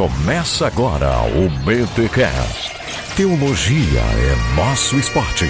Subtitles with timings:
[0.00, 2.72] Começa agora o BTCast.
[3.14, 5.44] Teologia é nosso esporte.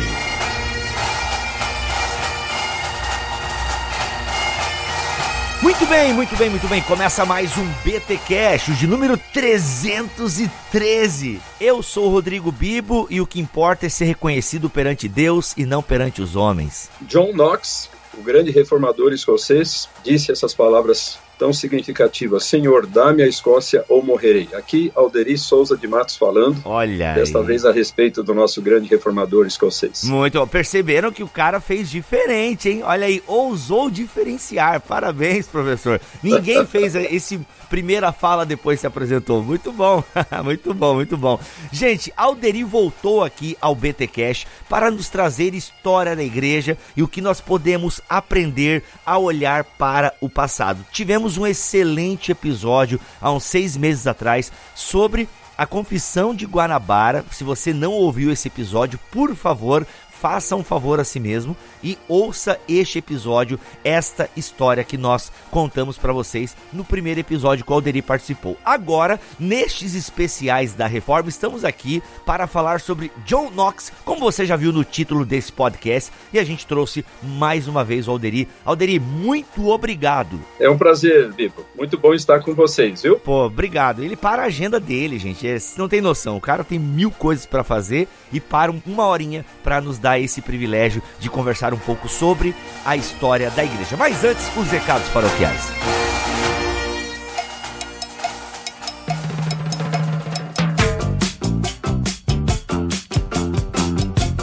[5.62, 6.82] Muito bem, muito bem, muito bem.
[6.82, 11.40] Começa mais um BT Cash, de número 313.
[11.60, 15.64] Eu sou o Rodrigo Bibo e o que importa é ser reconhecido perante Deus e
[15.64, 16.91] não perante os homens.
[17.02, 17.88] John Knox,
[18.19, 22.38] o grande reformador escocês, disse essas palavras tão significativa.
[22.38, 24.51] Senhor, dá-me a Escócia ou morrerei.
[24.52, 26.61] Aqui, Alderi Souza de Matos falando.
[26.67, 27.15] Olha.
[27.15, 27.47] Desta aí.
[27.47, 30.05] vez a respeito do nosso grande reformador escocês.
[30.05, 30.47] Muito.
[30.47, 32.83] Perceberam que o cara fez diferente, hein?
[32.84, 34.83] Olha aí, ousou diferenciar.
[34.83, 35.98] Parabéns, professor.
[36.23, 39.43] Ninguém fez esse primeira fala depois se apresentou.
[39.43, 40.03] Muito bom,
[40.45, 41.39] muito bom, muito bom.
[41.70, 47.09] Gente, Alderi voltou aqui ao BT Cash para nos trazer história da igreja e o
[47.09, 50.84] que nós podemos aprender a olhar para o passado.
[50.91, 57.25] Tivemos um excelente episódio há uns seis meses atrás sobre a Confissão de Guanabara.
[57.31, 59.86] Se você não ouviu esse episódio, por favor,
[60.21, 65.97] faça um favor a si mesmo e ouça este episódio, esta história que nós contamos
[65.97, 68.57] para vocês no primeiro episódio que o Alderi participou.
[68.63, 74.57] Agora, nestes especiais da Reforma, estamos aqui para falar sobre John Knox, como você já
[74.57, 78.47] viu no título desse podcast, e a gente trouxe mais uma vez o Alderi.
[78.65, 80.39] Alderi, muito obrigado.
[80.59, 81.65] É um prazer, Bibo.
[81.75, 83.19] Muito bom estar com vocês, viu?
[83.19, 84.05] Pô, obrigado.
[84.05, 85.48] Ele para a agenda dele, gente.
[85.48, 86.37] É, não tem noção.
[86.37, 90.41] O cara tem mil coisas para fazer e para uma horinha para nos dar esse
[90.41, 93.97] privilégio de conversar um pouco sobre a história da igreja.
[93.97, 96.20] Mas antes, os recados paroquiais.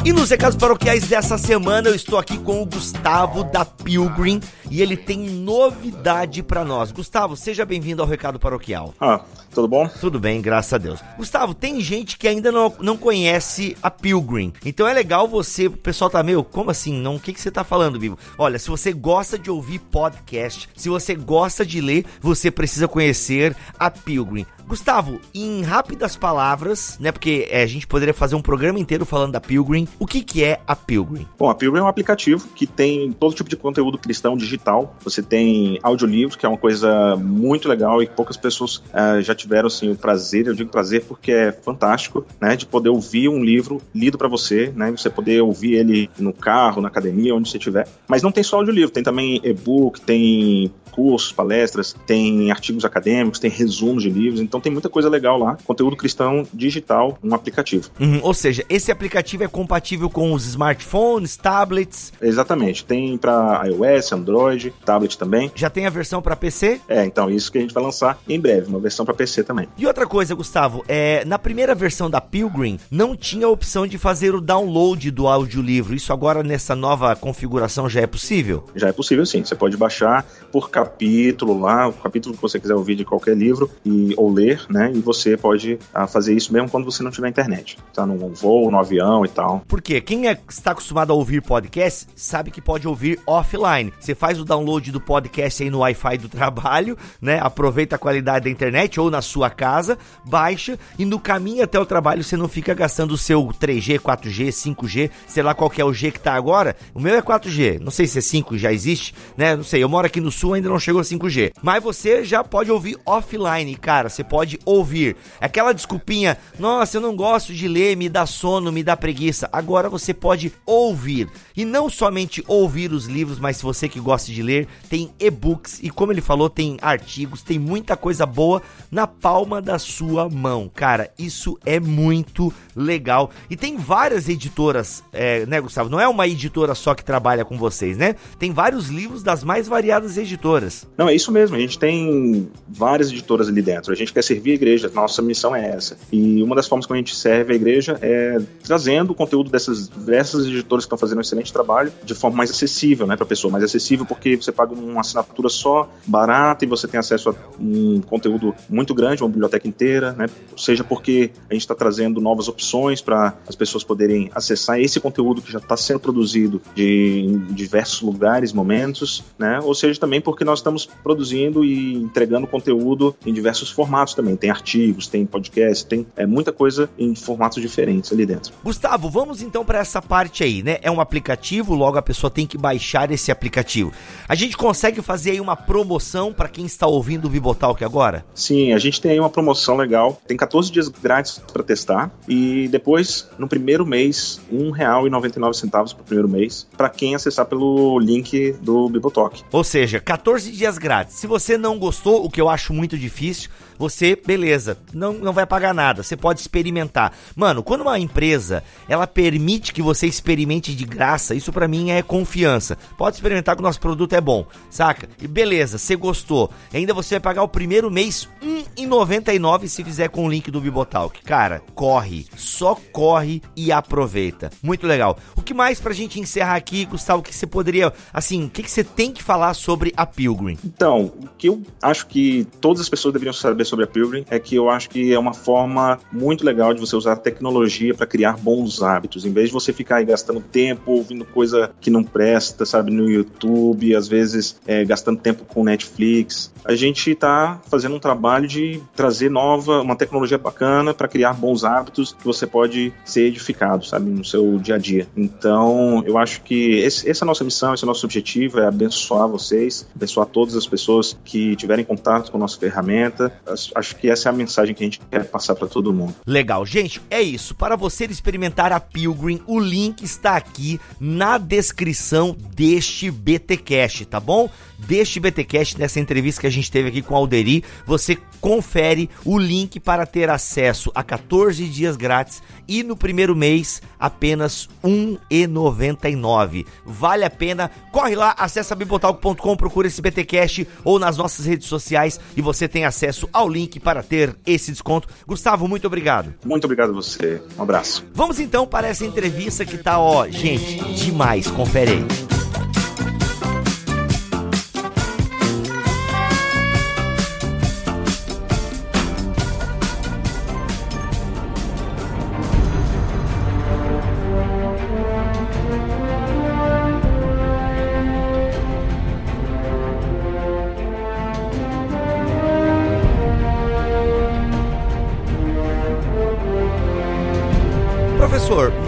[0.08, 4.40] E nos recados paroquiais dessa semana eu estou aqui com o Gustavo da Pilgrim
[4.72, 6.94] e ele tem novidade para nós.
[6.94, 8.94] Gustavo, seja bem-vindo ao recado paroquial.
[9.02, 9.20] Ah,
[9.54, 9.86] tudo bom?
[10.00, 11.02] Tudo bem, graças a Deus.
[11.18, 14.54] Gustavo, tem gente que ainda não, não conhece a Pilgrim.
[14.64, 16.94] Então é legal você, o pessoal tá meio, como assim?
[16.94, 18.18] Não, o que, que você tá falando, Bibo?
[18.38, 23.54] Olha, se você gosta de ouvir podcast, se você gosta de ler, você precisa conhecer
[23.78, 24.46] a Pilgrim.
[24.68, 27.10] Gustavo, em rápidas palavras, né?
[27.12, 29.88] Porque é, a gente poderia fazer um programa inteiro falando da Pilgrim.
[29.98, 31.26] O que, que é a Pilgrim?
[31.40, 34.94] Bom, a Pilgrim é um aplicativo que tem todo tipo de conteúdo cristão digital.
[35.06, 39.68] Você tem audiolivros, que é uma coisa muito legal e poucas pessoas uh, já tiveram
[39.68, 42.58] assim, o prazer, eu digo prazer porque é fantástico, né?
[42.58, 44.92] De poder ouvir um livro lido para você, né?
[44.92, 47.88] Você poder ouvir ele no carro, na academia, onde você estiver.
[48.06, 53.52] Mas não tem só audiolivro, tem também e-book, tem cursos, palestras, tem artigos acadêmicos, tem
[53.52, 55.58] resumos de livros, então tem muita coisa legal lá.
[55.66, 57.90] Conteúdo cristão digital, um aplicativo.
[58.00, 62.14] Uhum, ou seja, esse aplicativo é compatível com os smartphones, tablets?
[62.22, 65.52] Exatamente, tem para iOS, Android, tablet também.
[65.56, 66.82] Já tem a versão para PC?
[66.88, 69.68] É, então isso que a gente vai lançar em breve, uma versão para PC também.
[69.78, 73.98] E outra coisa, Gustavo, é, na primeira versão da Pilgrim não tinha a opção de
[73.98, 75.96] fazer o download do audiolivro.
[75.96, 78.64] Isso agora nessa nova configuração já é possível?
[78.76, 79.44] Já é possível sim.
[79.44, 83.70] Você pode baixar por capítulo lá, o capítulo que você quiser ouvir de qualquer livro
[83.86, 84.92] e ou ler, né?
[84.94, 87.78] E você pode ah, fazer isso mesmo quando você não tiver internet.
[87.94, 89.62] Tá no voo, no avião e tal.
[89.68, 93.94] Porque quem é, está acostumado a ouvir podcast sabe que pode ouvir offline.
[94.00, 97.40] Você faz o download do podcast aí no Wi-Fi do trabalho, né?
[97.42, 101.86] Aproveita a qualidade da internet ou na sua casa, baixa e no caminho até o
[101.86, 105.94] trabalho você não fica gastando o seu 3G, 4G, 5G, sei lá qual é o
[105.94, 106.76] G que tá agora.
[106.94, 109.56] O meu é 4G, não sei se é 5 já existe, né?
[109.56, 111.54] Não sei, eu moro aqui no sul, ainda não chegou a 5G.
[111.62, 114.10] Mas você já pode ouvir offline, cara.
[114.10, 115.16] Você pode ouvir.
[115.40, 119.50] Aquela desculpinha, nossa, eu não gosto de ler, me dá sono, me dá preguiça.
[119.52, 121.30] Agora você pode ouvir.
[121.56, 125.80] E não somente ouvir os livros, mas se você que gosta de ler, tem e-books
[125.82, 128.62] e como ele falou, tem artigos, tem muita coisa boa
[128.92, 130.70] na palma da sua mão.
[130.74, 133.32] Cara, isso é muito legal.
[133.50, 135.90] E tem várias editoras, é, né, Gustavo?
[135.90, 138.16] Não é uma editora só que trabalha com vocês, né?
[138.38, 140.88] Tem vários livros das mais variadas editoras.
[140.98, 141.56] Não, é isso mesmo.
[141.56, 143.92] A gente tem várias editoras ali dentro.
[143.92, 144.92] A gente quer servir a igreja.
[144.94, 145.98] Nossa missão é essa.
[146.12, 149.90] E uma das formas como a gente serve a igreja é trazendo o conteúdo dessas
[149.90, 153.28] diversas editoras que estão fazendo um excelente trabalho de forma mais acessível, né, para a
[153.28, 153.52] pessoa.
[153.52, 158.02] Mais acessível porque você paga uma assinatura só, barata, e você tem acesso a um
[158.02, 160.28] conteúdo muito grande, uma biblioteca inteira, né?
[160.56, 165.42] Seja porque a gente está trazendo novas opções para as pessoas poderem acessar esse conteúdo
[165.42, 169.60] que já está sendo produzido de, em diversos lugares, momentos, né?
[169.64, 174.36] Ou seja, também porque nós estamos produzindo e entregando conteúdo em diversos formatos também.
[174.36, 178.54] Tem artigos, tem podcast, tem é, muita coisa em formatos diferentes ali dentro.
[178.64, 180.78] Gustavo, vamos então para essa parte aí, né?
[180.82, 183.94] É um aplicativo, logo a pessoa tem que baixar esse aplicativo.
[184.28, 188.26] A gente consegue fazer aí uma promoção para quem está ouvindo o Bibotalk agora?
[188.34, 190.20] Sim, a gente tem aí uma promoção legal.
[190.28, 196.06] Tem 14 dias grátis para testar e depois, no primeiro mês, R$ 1,99 para o
[196.06, 199.44] primeiro mês, para quem acessar pelo link do Bibotalk.
[199.52, 201.16] Ou seja, 14 dias grátis.
[201.16, 205.46] Se você não gostou, o que eu acho muito difícil, você, beleza, não, não vai
[205.46, 207.14] pagar nada, você pode experimentar.
[207.36, 212.02] Mano, quando uma empresa, ela permite que você experimente de graça, isso para mim é
[212.02, 212.78] confiança.
[212.98, 215.08] Pode experimentar que o nosso produto é bom, saca?
[215.22, 216.52] E beleza, você gostou.
[216.74, 221.22] Ainda você vai pagar o primeiro mês R$1,99 se fizer com o link do Bibotalk.
[221.24, 224.50] Cara, corre, só corre e aproveita.
[224.62, 225.18] Muito legal.
[225.36, 228.72] O que mais pra gente encerrar aqui, Gustavo, que você poderia, assim, o que, que
[228.72, 230.58] você tem que falar sobre a Pilgrim?
[230.64, 234.40] Então, o que eu acho que todas as pessoas deveriam saber sobre a Pilgrim é
[234.40, 238.06] que eu acho que é uma forma muito legal de você usar a tecnologia para
[238.06, 242.04] criar bons hábitos, em vez de você ficar aí gastando tempo ouvindo coisa que não
[242.04, 246.52] presta, sabe, no YouTube, às vezes é, gastando tempo com Netflix.
[246.64, 251.64] A gente está fazendo um trabalho de trazer nova, uma tecnologia bacana para criar bons
[251.64, 255.08] hábitos que você pode ser edificado, sabe, no seu dia a dia.
[255.16, 258.60] Então, eu acho que esse, essa é a nossa missão, esse é o nosso objetivo,
[258.60, 263.32] é abençoar vocês, abençoar todas as pessoas que tiverem contato com a nossa ferramenta,
[263.76, 266.16] acho que essa é a mensagem que a gente quer passar para todo mundo.
[266.26, 267.56] Legal, gente, é isso.
[267.56, 274.50] Para você experimentar a Pilgrim, o link está aqui na descrição deste BTcast, tá bom?
[274.78, 279.38] Deste BTcast nessa entrevista que a gente teve aqui com o Alderi, você confere o
[279.38, 286.66] link para ter acesso a 14 dias grátis e no primeiro mês apenas R$ 1,99.
[286.86, 287.72] Vale a pena.
[287.92, 292.86] Corre lá, acessa bibotalk.com, procura esse BTcast ou nas nossas redes sociais e você tem
[292.86, 295.08] acesso ao link para ter esse desconto.
[295.26, 296.34] Gustavo, muito obrigado.
[296.46, 297.42] Muito obrigado a você.
[297.58, 298.06] Um abraço.
[298.14, 301.48] Vamos então para essa entrevista que tá, ó, gente, demais.
[301.48, 302.37] Confere aí.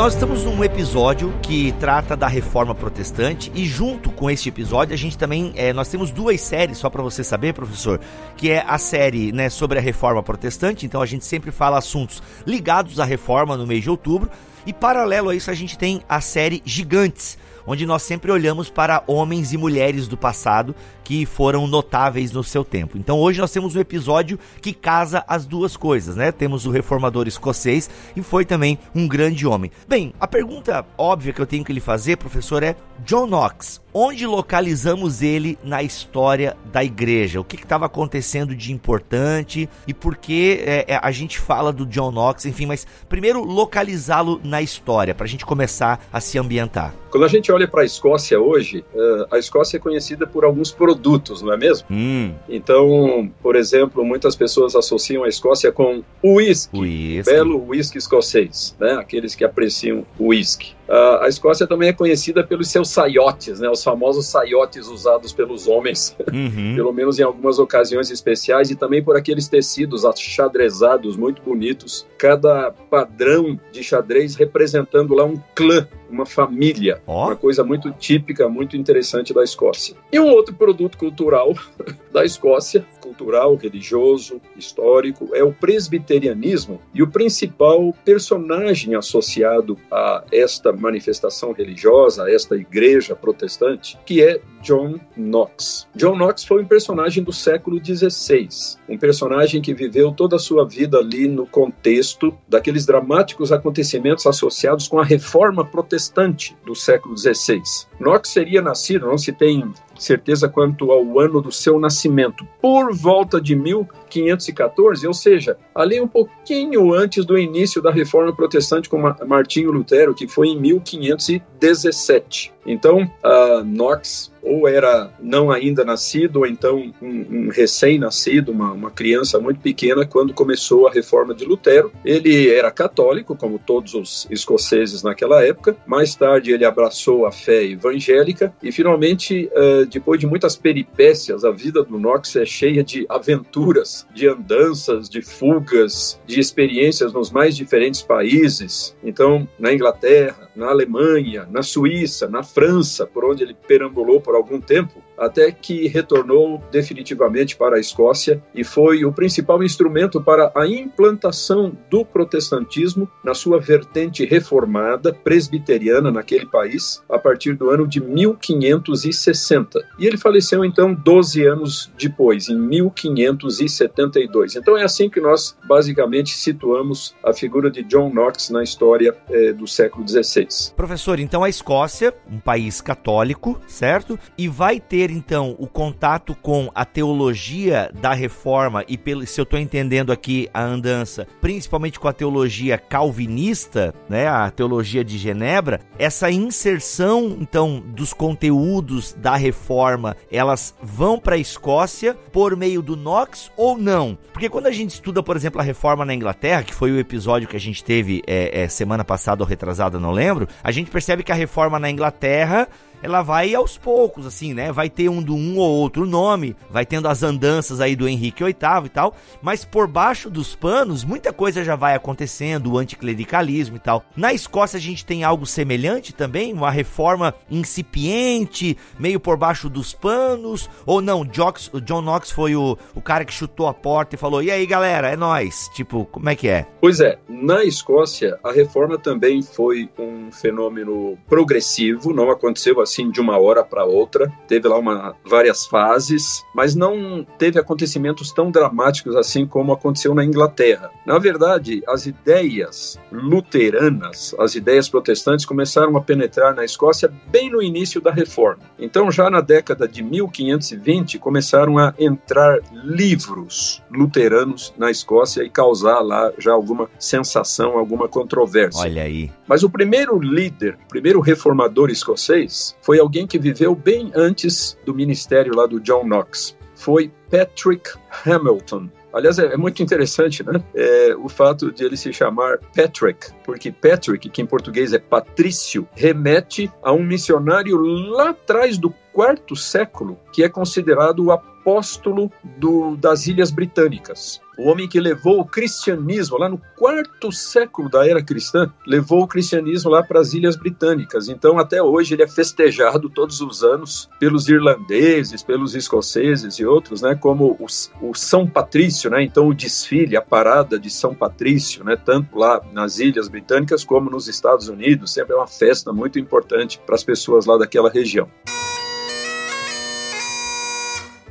[0.10, 4.98] Nós estamos num episódio que trata da reforma protestante e junto com este episódio a
[4.98, 8.00] gente também é, nós temos duas séries só para você saber, professor,
[8.36, 10.84] que é a série né, sobre a reforma protestante.
[10.84, 14.32] Então a gente sempre fala assuntos ligados à reforma no mês de outubro
[14.66, 17.38] e paralelo a isso a gente tem a série Gigantes
[17.70, 20.74] onde nós sempre olhamos para homens e mulheres do passado
[21.04, 22.98] que foram notáveis no seu tempo.
[22.98, 26.32] Então hoje nós temos um episódio que casa as duas coisas, né?
[26.32, 29.72] Temos o reformador escocês e foi também um grande homem.
[29.88, 32.76] Bem, a pergunta óbvia que eu tenho que lhe fazer, professor, é
[33.06, 33.82] John Knox.
[33.92, 37.40] Onde localizamos ele na história da igreja?
[37.40, 41.88] O que estava acontecendo de importante e por que é, é, a gente fala do
[41.88, 42.46] John Knox?
[42.46, 46.94] Enfim, mas primeiro localizá-lo na história, para a gente começar a se ambientar.
[47.10, 50.72] Quando a gente olha para a Escócia hoje, uh, a Escócia é conhecida por alguns
[50.72, 51.88] produtos, não é mesmo?
[51.92, 52.34] Hum.
[52.48, 57.24] Então, por exemplo, muitas pessoas associam a Escócia com uísque, Whisky.
[57.32, 58.94] belo uísque escocês, né?
[58.94, 60.74] Aqueles que apreciam o uísque.
[60.88, 63.70] Uh, a Escócia também é conhecida pelos seus saiotes, né?
[63.70, 66.74] Os famosos saiotes usados pelos homens, Uhum.
[66.76, 72.06] pelo menos em algumas ocasiões especiais, e também por aqueles tecidos achadrezados muito bonitos.
[72.18, 77.28] Cada padrão de xadrez representando lá um clã, uma família, Ó.
[77.28, 79.96] uma coisa muito típica, muito interessante da Escócia.
[80.12, 81.54] E um outro produto cultural
[82.12, 90.72] da Escócia, cultural, religioso, histórico, é o presbiterianismo e o principal personagem associado a esta
[90.72, 95.88] manifestação religiosa, a esta igreja protestante, que é John Knox.
[95.96, 98.50] John Knox foi um personagem do século XVI,
[98.88, 104.88] um personagem que viveu toda a sua vida ali no contexto daqueles dramáticos acontecimentos associados
[104.88, 107.62] com a reforma protestante do século XVI.
[108.00, 109.72] Knox seria nascido, não se tem
[110.04, 116.08] certeza quanto ao ano do seu nascimento, por volta de 1514, ou seja, ali um
[116.08, 122.54] pouquinho antes do início da reforma protestante com Ma- Martinho Lutero, que foi em 1517.
[122.66, 128.90] Então, uh, Knox ou era não ainda nascido, ou então um, um recém-nascido, uma, uma
[128.90, 131.92] criança muito pequena, quando começou a reforma de Lutero.
[132.04, 135.78] Ele era católico, como todos os escoceses naquela época.
[135.86, 141.52] Mais tarde, ele abraçou a fé evangélica e, finalmente, uh, depois de muitas peripécias, a
[141.52, 147.56] vida do Knox é cheia de aventuras, de andanças, de fugas, de experiências nos mais
[147.56, 148.96] diferentes países.
[149.04, 154.60] Então, na Inglaterra, na Alemanha, na Suíça, na França, por onde ele perambulou por algum
[154.60, 160.66] tempo, até que retornou definitivamente para a Escócia e foi o principal instrumento para a
[160.66, 168.02] implantação do protestantismo na sua vertente reformada presbiteriana naquele país a partir do ano de
[168.02, 169.80] 1560.
[170.00, 174.56] E ele faleceu então 12 anos depois, em 1572.
[174.56, 179.52] Então é assim que nós basicamente situamos a figura de John Knox na história eh,
[179.54, 180.48] do século XVI.
[180.76, 184.18] Professor, então a Escócia, um país católico, certo?
[184.38, 189.44] E vai ter então o contato com a teologia da reforma e pelo se eu
[189.44, 195.82] estou entendendo aqui a andança, principalmente com a teologia calvinista, né, a teologia de Genebra,
[195.98, 202.96] essa inserção então dos conteúdos da reforma, elas vão para a Escócia por meio do
[202.96, 204.18] Knox ou não?
[204.32, 207.48] Porque quando a gente estuda, por exemplo, a reforma na Inglaterra, que foi o episódio
[207.48, 211.24] que a gente teve é, é, semana passada ou retrasada, não lembro, a gente percebe
[211.24, 212.68] que a reforma na Inglaterra
[213.02, 214.72] ela vai aos poucos, assim, né?
[214.72, 218.44] Vai ter um do um ou outro nome, vai tendo as andanças aí do Henrique
[218.44, 218.54] VIII
[218.86, 223.80] e tal, mas por baixo dos panos, muita coisa já vai acontecendo, o anticlericalismo e
[223.80, 224.04] tal.
[224.16, 229.94] Na Escócia a gente tem algo semelhante também, uma reforma incipiente, meio por baixo dos
[229.94, 234.20] panos, ou não, o John Knox foi o, o cara que chutou a porta e
[234.20, 236.66] falou, e aí galera, é nós, tipo, como é que é?
[236.82, 243.22] Pois é, na Escócia a reforma também foi um fenômeno progressivo, não aconteceu assim de
[243.22, 244.32] uma hora para outra.
[244.48, 250.24] Teve lá uma, várias fases, mas não teve acontecimentos tão dramáticos assim como aconteceu na
[250.24, 250.92] Inglaterra.
[251.06, 257.62] Na verdade, as ideias luteranas, as ideias protestantes começaram a penetrar na Escócia bem no
[257.62, 258.64] início da reforma.
[258.78, 266.00] Então, já na década de 1520, começaram a entrar livros luteranos na Escócia e causar
[266.00, 268.82] lá já alguma sensação, alguma controvérsia.
[268.82, 269.32] Olha aí.
[269.48, 274.96] Mas o primeiro líder, o primeiro reformador escocês, foi alguém que viveu bem antes do
[274.96, 276.58] ministério lá do John Knox.
[276.74, 277.92] Foi Patrick
[278.26, 278.90] Hamilton.
[279.14, 280.60] Aliás, é, é muito interessante, né?
[280.74, 285.88] É, o fato de ele se chamar Patrick, porque Patrick, que em português é Patrício,
[285.94, 292.96] remete a um missionário lá atrás do quarto século, que é considerado o apóstolo do,
[292.96, 294.42] das Ilhas Britânicas.
[294.58, 299.28] O homem que levou o cristianismo lá no quarto século da era cristã, levou o
[299.28, 301.30] cristianismo lá para as Ilhas Britânicas.
[301.30, 307.02] Então, até hoje, ele é festejado todos os anos pelos irlandeses, pelos escoceses e outros,
[307.02, 309.24] né, como o, o São Patrício, né?
[309.24, 314.10] Então, o desfile, a parada de São Patrício, né, tanto lá nas Ilhas Britânicas como
[314.10, 318.28] nos Estados Unidos, sempre é uma festa muito importante para as pessoas lá daquela região.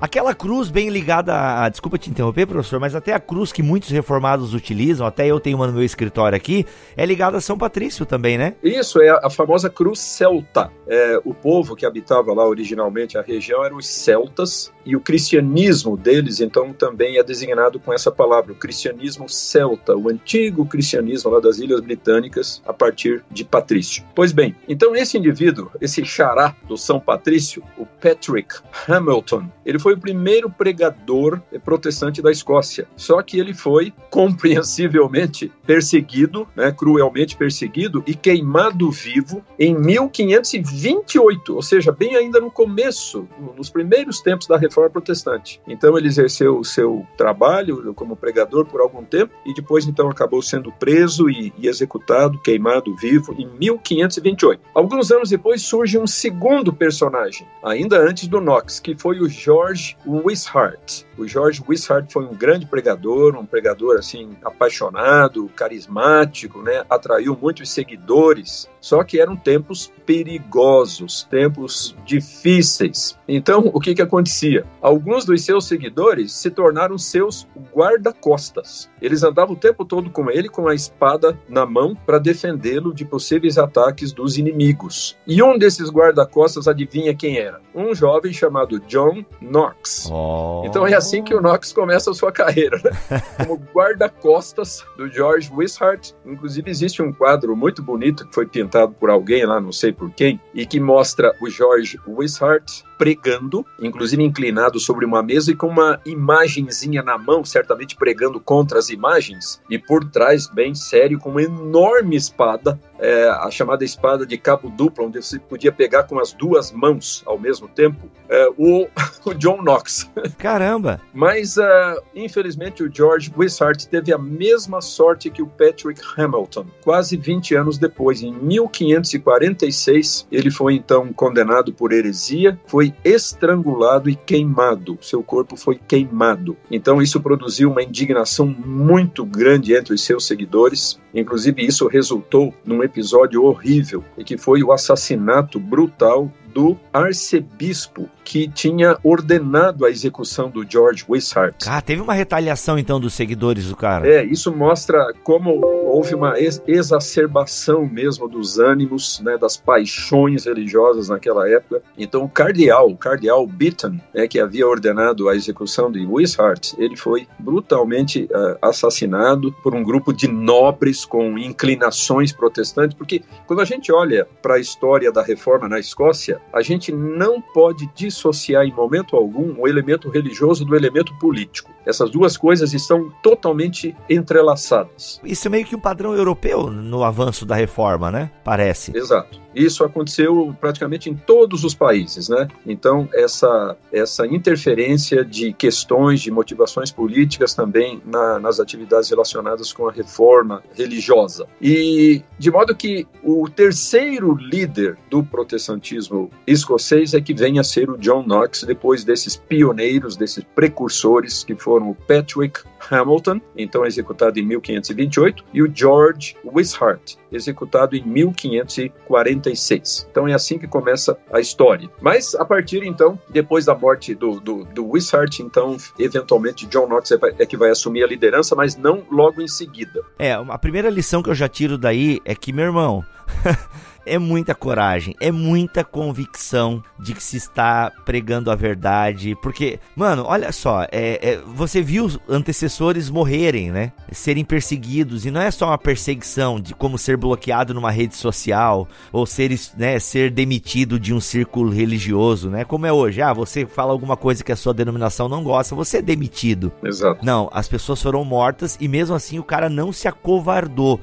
[0.01, 1.69] Aquela cruz bem ligada a.
[1.69, 5.57] Desculpa te interromper, professor, mas até a cruz que muitos reformados utilizam, até eu tenho
[5.57, 6.65] uma no meu escritório aqui,
[6.97, 8.55] é ligada a São Patrício também, né?
[8.63, 10.71] Isso, é a famosa cruz celta.
[10.87, 15.97] É, o povo que habitava lá originalmente a região eram os celtas, e o cristianismo
[15.97, 21.41] deles, então, também é designado com essa palavra, o cristianismo celta, o antigo cristianismo lá
[21.41, 24.05] das Ilhas Britânicas, a partir de Patrício.
[24.15, 29.88] Pois bem, então esse indivíduo, esse xará do São Patrício, o Patrick Hamilton, ele foi
[29.95, 32.87] o primeiro pregador protestante da Escócia.
[32.97, 41.63] Só que ele foi compreensivelmente perseguido, né, cruelmente perseguido e queimado vivo em 1528, ou
[41.63, 45.61] seja, bem ainda no começo, nos primeiros tempos da Reforma Protestante.
[45.67, 50.43] Então ele exerceu o seu trabalho como pregador por algum tempo e depois então acabou
[50.43, 54.61] sendo preso e, e executado, queimado vivo em 1528.
[54.75, 59.78] Alguns anos depois surge um segundo personagem, ainda antes do Knox, que foi o George
[60.07, 61.05] Wishart.
[61.17, 66.85] O George Wishart foi um grande pregador, um pregador assim apaixonado, carismático, né?
[66.89, 68.69] Atraiu muitos seguidores.
[68.81, 73.19] Só que eram tempos perigosos, tempos difíceis.
[73.27, 74.65] Então, o que que acontecia?
[74.81, 78.89] Alguns dos seus seguidores se tornaram seus guarda-costas.
[79.03, 83.05] Eles andavam o tempo todo com ele com a espada na mão para defendê-lo de
[83.05, 85.17] possíveis ataques dos inimigos.
[85.27, 87.61] E um desses guarda-costas, adivinha quem era?
[87.75, 90.09] Um jovem chamado John Knox.
[90.11, 90.63] Oh.
[90.65, 93.23] Então é assim que o Knox começa a sua carreira, né?
[93.37, 96.13] como guarda-costas do George Wishart.
[96.25, 98.68] Inclusive existe um quadro muito bonito que foi pintado
[98.99, 104.23] por alguém lá, não sei por quem, e que mostra o George Wishart pregando, inclusive
[104.23, 109.63] inclinado sobre uma mesa e com uma imagenzinha na mão, certamente pregando contra as imagens,
[109.71, 114.69] e por trás, bem sério, com uma enorme espada, é, a chamada espada de cabo
[114.69, 118.89] duplo, onde você podia pegar com as duas mãos ao mesmo tempo, é, o,
[119.25, 120.11] o, John Knox.
[120.37, 121.01] Caramba!
[121.15, 126.67] Mas, uh, infelizmente, o George Wishart teve a mesma sorte que o Patrick Hamilton.
[126.83, 134.15] Quase 20 anos depois, em 1546, ele foi então condenado por heresia, foi estrangulado e
[134.15, 134.99] queimado.
[135.01, 136.57] Seu corpo foi queimado.
[136.71, 141.01] Então, isso produziu uma indignação muito grande entre os seus seguidores.
[141.15, 148.47] Inclusive, isso resultou num episódio horrível, e que foi o assassinato brutal do arcebispo que
[148.47, 151.65] tinha ordenado a execução do George Wishart.
[151.67, 154.07] Ah, teve uma retaliação então dos seguidores do cara.
[154.07, 161.09] É, isso mostra como houve uma ex exacerbação mesmo dos ânimos, né, das paixões religiosas
[161.09, 161.83] naquela época.
[161.97, 166.97] Então o cardeal, o cardeal Beaton, né, que havia ordenado a execução de Wishart, ele
[166.97, 173.65] foi brutalmente uh, assassinado por um grupo de nobres com inclinações protestantes, porque quando a
[173.65, 178.73] gente olha para a história da reforma na Escócia, a gente não pode dissociar em
[178.73, 181.71] momento algum o elemento religioso do elemento político.
[181.85, 185.21] Essas duas coisas estão totalmente entrelaçadas.
[185.25, 188.31] Isso é meio que um padrão europeu no avanço da reforma, né?
[188.45, 188.95] Parece.
[188.95, 189.41] Exato.
[189.55, 192.47] Isso aconteceu praticamente em todos os países, né?
[192.67, 199.89] Então, essa, essa interferência de questões, de motivações políticas também na, nas atividades relacionadas com
[199.89, 201.47] a reforma religiosa.
[201.61, 207.91] E de modo que o terceiro líder do protestantismo escocês é que vem a ser
[207.91, 214.39] o John Knox, depois desses pioneiros, desses precursores que foram o Patrick Hamilton, então executado
[214.39, 220.09] em 1528, e o George Wishart, executado em 1546.
[220.11, 221.89] Então é assim que começa a história.
[222.01, 227.13] Mas a partir então, depois da morte do, do, do Wishart, então eventualmente John Knox
[227.13, 230.05] é, é que vai assumir a liderança, mas não logo em seguida.
[230.19, 233.05] É, a primeira lição que eu já tiro daí é que, meu irmão,
[234.09, 239.37] é muita coragem, é muita convicção de que se está pregando a verdade.
[239.43, 240.89] Porque, mano, olha só, é,
[241.23, 243.93] é, você viu antecessores morrerem, né?
[244.11, 248.89] Serem perseguidos, e não é só uma perseguição de como ser bloqueado numa rede social,
[249.13, 252.65] ou ser, né, ser demitido de um círculo religioso, né?
[252.65, 255.99] Como é hoje, ah, você fala alguma coisa que a sua denominação não gosta, você
[255.99, 256.73] é demitido.
[256.83, 257.25] Exato.
[257.25, 261.01] Não, as pessoas foram mortas e mesmo assim o cara não se acovardou.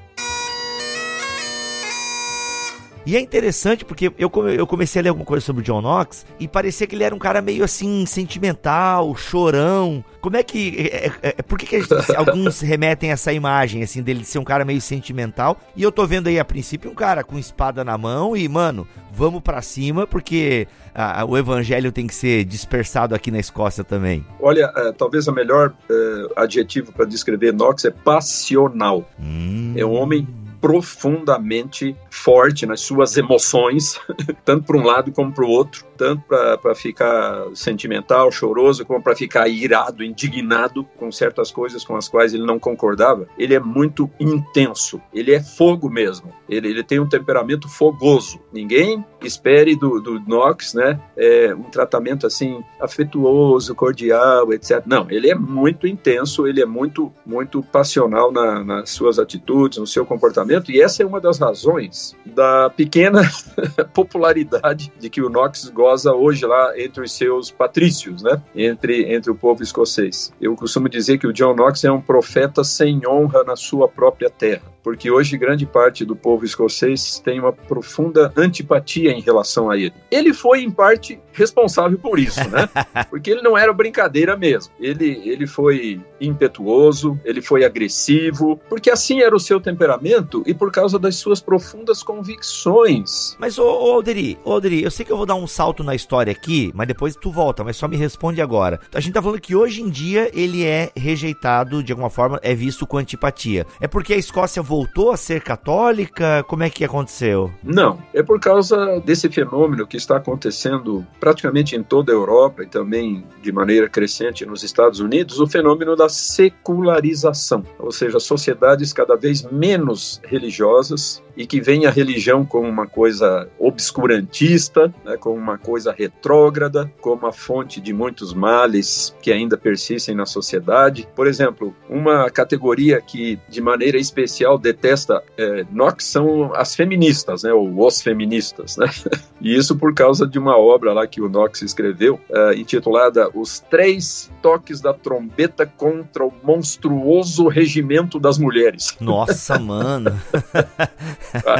[3.06, 6.26] E é interessante porque eu, eu comecei a ler alguma coisa sobre o John Knox
[6.40, 10.04] e parecia que ele era um cara meio assim, sentimental, chorão.
[10.20, 10.90] Como é que.
[10.92, 14.44] É, é, é por que, que gente, alguns remetem essa imagem, assim, dele ser um
[14.44, 15.60] cara meio sentimental?
[15.76, 18.88] E eu tô vendo aí a princípio um cara com espada na mão e, mano,
[19.14, 24.26] vamos para cima porque ah, o evangelho tem que ser dispersado aqui na Escócia também.
[24.40, 29.08] Olha, é, talvez o melhor é, adjetivo para descrever Knox é passional.
[29.20, 29.74] Hum.
[29.76, 30.28] É um homem
[30.66, 34.00] profundamente forte nas suas emoções,
[34.44, 39.16] tanto para um lado como para o outro, tanto para ficar sentimental, choroso, como para
[39.16, 43.28] ficar irado, indignado com certas coisas com as quais ele não concordava.
[43.38, 48.40] Ele é muito intenso, ele é fogo mesmo, ele, ele tem um temperamento fogoso.
[48.52, 54.84] Ninguém espere do, do Knox né, é, um tratamento assim afetuoso, cordial, etc.
[54.86, 59.88] Não, ele é muito intenso, ele é muito, muito passional na, nas suas atitudes, no
[59.88, 63.22] seu comportamento e essa é uma das razões da pequena
[63.94, 68.42] popularidade de que o Knox goza hoje lá entre os seus patrícios, né?
[68.56, 70.34] Entre, entre o povo escocês.
[70.42, 74.30] Eu costumo dizer que o John Knox é um profeta sem honra na sua própria
[74.30, 79.76] terra porque hoje grande parte do povo escocês tem uma profunda antipatia em relação a
[79.76, 79.96] ele.
[80.12, 82.70] Ele foi, em parte, responsável por isso, né?
[83.10, 84.74] Porque ele não era brincadeira mesmo.
[84.80, 90.72] Ele, ele foi impetuoso, ele foi agressivo, porque assim era o seu temperamento e por
[90.72, 93.36] causa das suas profundas convicções.
[93.40, 95.96] Mas, ô, ô Alderi, ô Alderi, eu sei que eu vou dar um salto na
[95.96, 98.80] história aqui, mas depois tu volta, mas só me responde agora.
[98.94, 102.54] A gente tá falando que hoje em dia ele é rejeitado, de alguma forma, é
[102.54, 103.66] visto com antipatia.
[103.80, 106.44] É porque a Escócia voltou voltou a ser católica?
[106.44, 107.50] Como é que aconteceu?
[107.64, 112.68] Não, é por causa desse fenômeno que está acontecendo praticamente em toda a Europa e
[112.68, 119.16] também de maneira crescente nos Estados Unidos, o fenômeno da secularização, ou seja, sociedades cada
[119.16, 125.58] vez menos religiosas e que vem a religião como uma coisa obscurantista, né, como uma
[125.58, 131.08] coisa retrógrada, como a fonte de muitos males que ainda persistem na sociedade.
[131.16, 137.54] Por exemplo, uma categoria que de maneira especial detesta é, Knox são as feministas, né,
[137.54, 138.88] ou os feministas, né?
[139.42, 143.60] E isso por causa de uma obra lá que o Knox escreveu, uh, intitulada Os
[143.60, 148.96] Três Toques da Trombeta contra o Monstruoso Regimento das Mulheres.
[149.00, 150.20] Nossa, mano!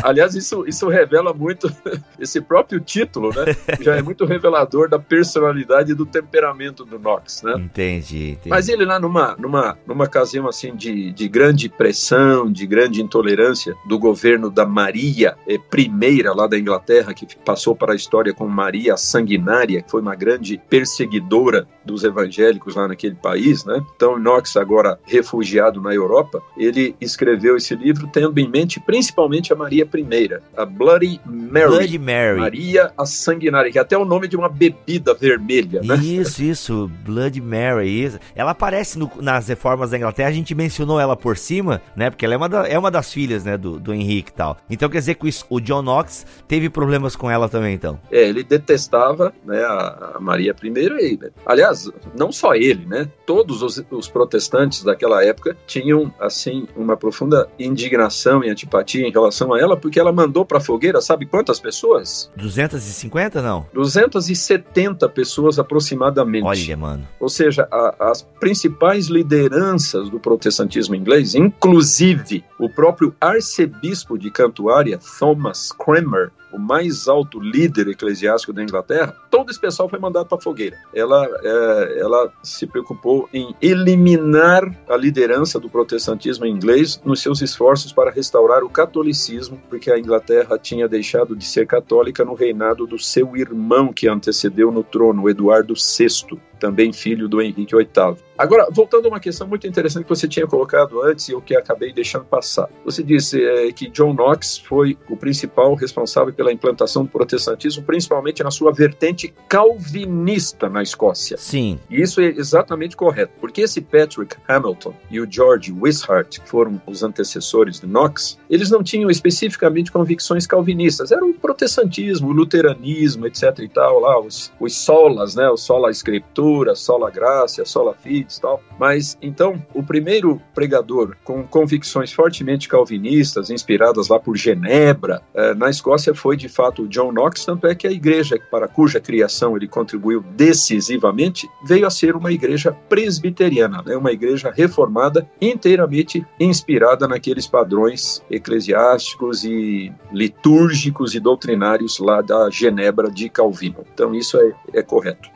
[0.04, 1.72] Aliás, isso, isso revela muito,
[2.18, 3.56] esse próprio título, né?
[3.82, 7.56] Já é muito revelador da personalidade e do temperamento do Knox, né?
[7.58, 8.50] Entendi, entendi.
[8.50, 13.76] Mas ele lá numa, numa, numa ocasião assim de, de grande pressão, de grande intolerância
[13.86, 18.50] do governo da Maria eh, I lá da Inglaterra, que passou para a história como
[18.50, 23.82] Maria Sanguinária, que foi uma grande perseguidora dos evangélicos lá naquele país, né?
[23.96, 29.56] Então Knox agora refugiado na Europa, ele escreveu esse livro tendo em mente principalmente a
[29.56, 31.68] Maria I, a Bloody Mary.
[31.68, 32.40] Bloody Mary.
[32.40, 35.96] Maria a Sanguinária, que é até o nome de uma bebida vermelha, né?
[35.98, 38.04] Isso, isso, Bloody Mary.
[38.04, 38.20] Isso.
[38.36, 42.10] Ela aparece no, nas reformas da Inglaterra, a gente mencionou ela por cima, né?
[42.10, 44.58] Porque ela é uma, da, é uma das filhas, né, do, do Henrique e tal.
[44.70, 48.00] Então quer dizer que o, o John Knox teve problemas com ela também, então.
[48.12, 53.10] É, ele detestava, né, a, a Maria I e, aliás, não só ele, né?
[53.26, 59.54] Todos os, os protestantes daquela época tinham, assim, uma profunda indignação e antipatia em relação
[59.54, 62.32] a ela, porque ela mandou para a fogueira, sabe quantas pessoas?
[62.36, 63.66] 250, não?
[63.74, 66.46] 270 pessoas aproximadamente.
[66.46, 67.08] Olha, mano.
[67.20, 75.00] Ou seja, a, as principais lideranças do protestantismo inglês, inclusive o próprio arcebispo de Cantuária,
[75.20, 80.38] Thomas Cranmer, o mais alto líder eclesiástico da Inglaterra, todo esse pessoal foi mandado para
[80.38, 80.78] a fogueira.
[80.94, 87.92] Ela, é, ela se preocupou em eliminar a liderança do protestantismo inglês nos seus esforços
[87.92, 92.98] para restaurar o catolicismo, porque a Inglaterra tinha deixado de ser católica no reinado do
[92.98, 98.18] seu irmão que antecedeu no trono, Eduardo VI também filho do Henrique VIII.
[98.38, 101.56] Agora, voltando a uma questão muito interessante que você tinha colocado antes e o que
[101.56, 102.70] acabei deixando passar.
[102.84, 108.44] Você disse é, que John Knox foi o principal responsável pela implantação do protestantismo, principalmente
[108.44, 111.38] na sua vertente calvinista na Escócia.
[111.38, 111.80] Sim.
[111.90, 116.82] E isso é exatamente correto, porque esse Patrick Hamilton e o George Wishart, que foram
[116.86, 123.26] os antecessores de Knox, eles não tinham especificamente convicções calvinistas, era o protestantismo, o luteranismo,
[123.28, 128.40] etc e tal, lá, os, os solas, né, o sola escritura, sola graça, sola fides
[128.40, 128.62] tal.
[128.80, 135.70] Mas, então, o primeiro pregador com convicções fortemente calvinistas, inspiradas lá por Genebra, eh, na
[135.70, 139.68] Escócia foi, de fato, John Knox, tanto é que a igreja para cuja criação ele
[139.68, 147.48] contribuiu decisivamente, veio a ser uma igreja presbiteriana, né, uma igreja reformada, inteiramente inspirada naqueles
[147.48, 153.86] padrões eclesiásticos e litúrgicos e doutrinários lá da Genebra de Calvino.
[153.94, 155.30] Então, isso é, é correto.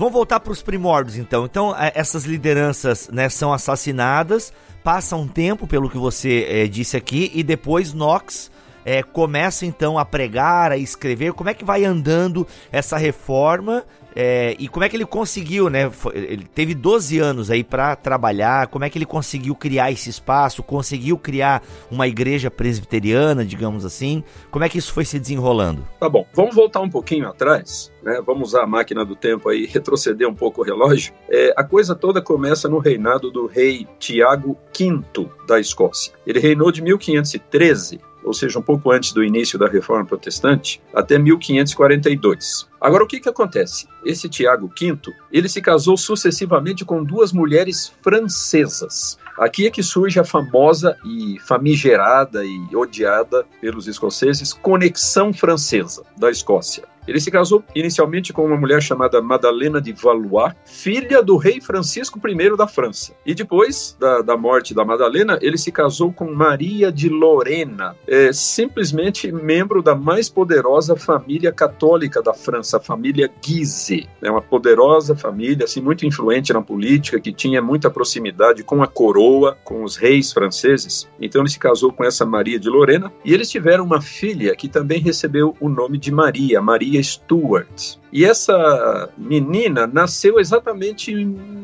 [0.00, 1.44] Vamos voltar para os primórdios, então.
[1.44, 4.50] Então, é, essas lideranças né, são assassinadas,
[4.82, 8.50] passa um tempo, pelo que você é, disse aqui, e depois Knox
[8.84, 11.32] é, começa então a pregar, a escrever.
[11.32, 13.84] Como é que vai andando essa reforma
[14.14, 15.90] é, e como é que ele conseguiu, né?
[16.12, 18.66] Ele teve 12 anos aí para trabalhar.
[18.68, 20.62] Como é que ele conseguiu criar esse espaço?
[20.62, 24.24] Conseguiu criar uma igreja presbiteriana, digamos assim?
[24.50, 25.86] Como é que isso foi se desenrolando?
[25.98, 28.20] Tá bom, vamos voltar um pouquinho atrás, né?
[28.24, 31.12] Vamos usar a máquina do tempo aí, retroceder um pouco o relógio.
[31.28, 35.02] É, a coisa toda começa no reinado do rei Tiago V
[35.46, 36.12] da Escócia.
[36.26, 41.18] Ele reinou de 1513 ou seja, um pouco antes do início da Reforma Protestante, até
[41.18, 42.68] 1542.
[42.80, 43.86] Agora, o que, que acontece?
[44.04, 49.18] Esse Tiago V, ele se casou sucessivamente com duas mulheres francesas.
[49.38, 56.30] Aqui é que surge a famosa e famigerada e odiada pelos escoceses Conexão Francesa da
[56.30, 56.84] Escócia.
[57.06, 62.20] Ele se casou inicialmente com uma mulher chamada Madalena de Valois, filha do rei Francisco
[62.26, 63.12] I da França.
[63.24, 68.32] E depois da, da morte da Madalena, ele se casou com Maria de Lorena, é,
[68.32, 74.08] simplesmente membro da mais poderosa família católica da França, a família Guise.
[74.22, 78.86] É uma poderosa família, assim, muito influente na política, que tinha muita proximidade com a
[78.86, 81.08] coroa, com os reis franceses.
[81.20, 84.68] Então ele se casou com essa Maria de Lorena e eles tiveram uma filha que
[84.68, 87.96] também recebeu o nome de Maria, Maria Stewart.
[88.12, 91.14] E essa menina nasceu exatamente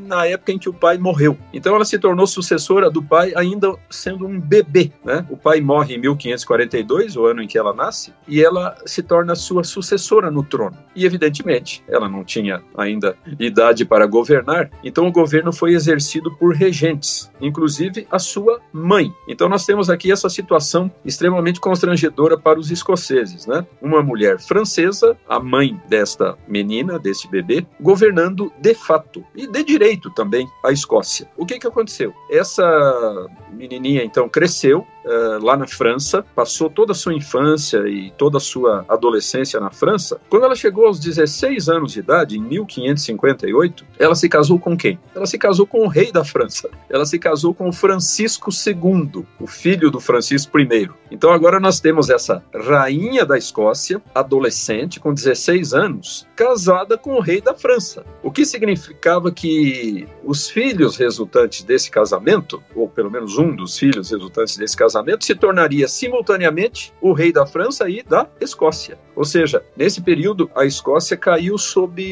[0.06, 1.36] na época em que o pai morreu.
[1.52, 4.92] Então ela se tornou sucessora do pai ainda sendo um bebê.
[5.04, 5.26] Né?
[5.28, 9.34] O pai morre em 1542, o ano em que ela nasce, e ela se torna
[9.34, 10.76] sua sucessora no trono.
[10.94, 16.54] E evidentemente ela não tinha ainda idade para governar, então o governo foi exercido por
[16.54, 19.12] regentes, inclusive a sua mãe.
[19.28, 23.46] Então nós temos aqui essa situação extremamente constrangedora para os escoceses.
[23.46, 23.66] Né?
[23.82, 30.10] Uma mulher francesa, a mãe desta menina, desse bebê, governando de fato e de direito
[30.10, 31.28] também a Escócia.
[31.36, 32.14] O que, que aconteceu?
[32.30, 38.38] Essa menininha então cresceu uh, lá na França, passou toda a sua infância e toda
[38.38, 40.20] a sua adolescência na França.
[40.28, 44.98] Quando ela chegou aos 16 anos de idade, em 1558, ela se casou com quem?
[45.14, 46.68] Ela se casou com o rei da França.
[46.90, 50.90] Ela se casou com Francisco II, o filho do Francisco I.
[51.10, 57.20] Então agora nós temos essa rainha da Escócia, adolescente, com 16 anos, casada com o
[57.20, 58.04] rei da França.
[58.22, 64.10] O que significava que os filhos resultantes desse casamento, ou pelo menos um dos filhos
[64.10, 68.98] resultantes desse casamento, se tornaria simultaneamente o rei da França e da Escócia.
[69.14, 72.02] Ou seja, nesse período a Escócia caiu sob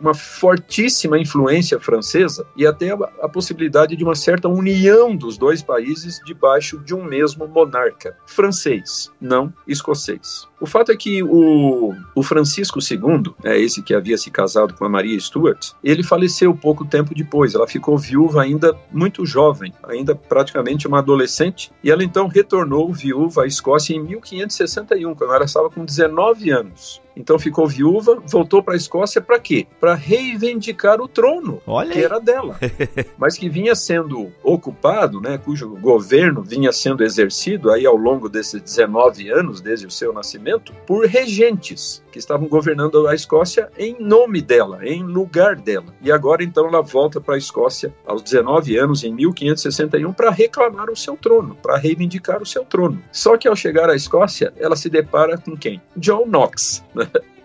[0.00, 5.62] uma fortíssima influência francesa e até a, a, possibilidade de uma certa união dos dois
[5.62, 10.46] países debaixo de um mesmo monarca, francês, não escocês.
[10.60, 14.84] O fato é que o, o Francisco II, é esse que havia se casado com
[14.84, 17.54] a Maria Stuart, ele faleceu pouco tempo depois.
[17.54, 23.44] Ela ficou viúva ainda muito jovem, ainda praticamente uma adolescente, e ela então retornou viúva
[23.44, 27.00] à Escócia em 1561, quando ela estava com 19 anos.
[27.18, 29.66] Então ficou viúva, voltou para a Escócia para quê?
[29.80, 32.58] Para reivindicar o trono, Olha que era dela,
[33.18, 38.62] mas que vinha sendo ocupado, né, cujo governo vinha sendo exercido aí ao longo desses
[38.62, 44.42] 19 anos, desde o seu nascimento, por regentes que estavam governando a Escócia em nome
[44.42, 45.94] dela, em lugar dela.
[46.02, 50.90] E agora então ela volta para a Escócia aos 19 anos, em 1561, para reclamar
[50.90, 53.00] o seu trono, para reivindicar o seu trono.
[53.12, 55.80] Só que ao chegar à Escócia, ela se depara com quem?
[55.96, 56.82] John Knox.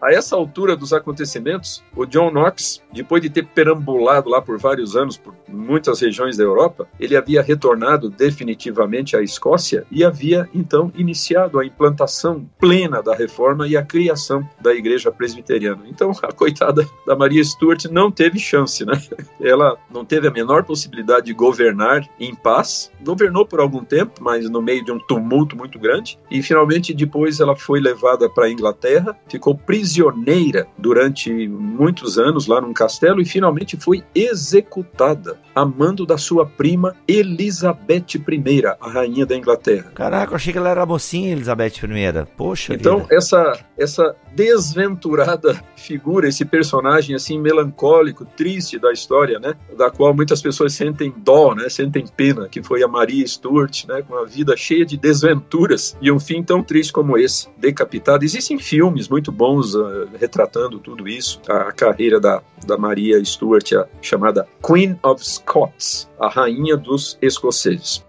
[0.03, 4.97] A essa altura dos acontecimentos, o John Knox, depois de ter perambulado lá por vários
[4.97, 10.91] anos por muitas regiões da Europa, ele havia retornado definitivamente à Escócia e havia então
[10.93, 15.83] iniciado a implantação plena da reforma e a criação da igreja presbiteriana.
[15.87, 19.01] Então, a coitada da Maria Stuart não teve chance, né?
[19.39, 22.91] Ela não teve a menor possibilidade de governar em paz.
[23.05, 27.39] Governou por algum tempo, mas no meio de um tumulto muito grande, e finalmente depois
[27.39, 33.21] ela foi levada para a Inglaterra, ficou prisioneira prisioneira durante muitos anos lá num castelo
[33.21, 39.91] e finalmente foi executada a mando da sua prima Elizabeth I, a rainha da Inglaterra.
[39.93, 42.25] Caraca, eu achei que ela era mocinha Elizabeth I.
[42.36, 43.15] Poxa Então, vida.
[43.15, 50.41] essa essa desventurada figura, esse personagem assim melancólico, triste da história, né, da qual muitas
[50.41, 54.56] pessoas sentem dó, né, sentem pena, que foi a Maria Stuart, né, com a vida
[54.56, 58.26] cheia de desventuras e um fim tão triste como esse, decapitada.
[58.26, 63.74] Existem filmes muito bons uh, retratando tudo isso, a, a, carreira da, da Maria Stuart,
[63.74, 68.04] a chamada Queen of Scots, a rainha dos escoceses.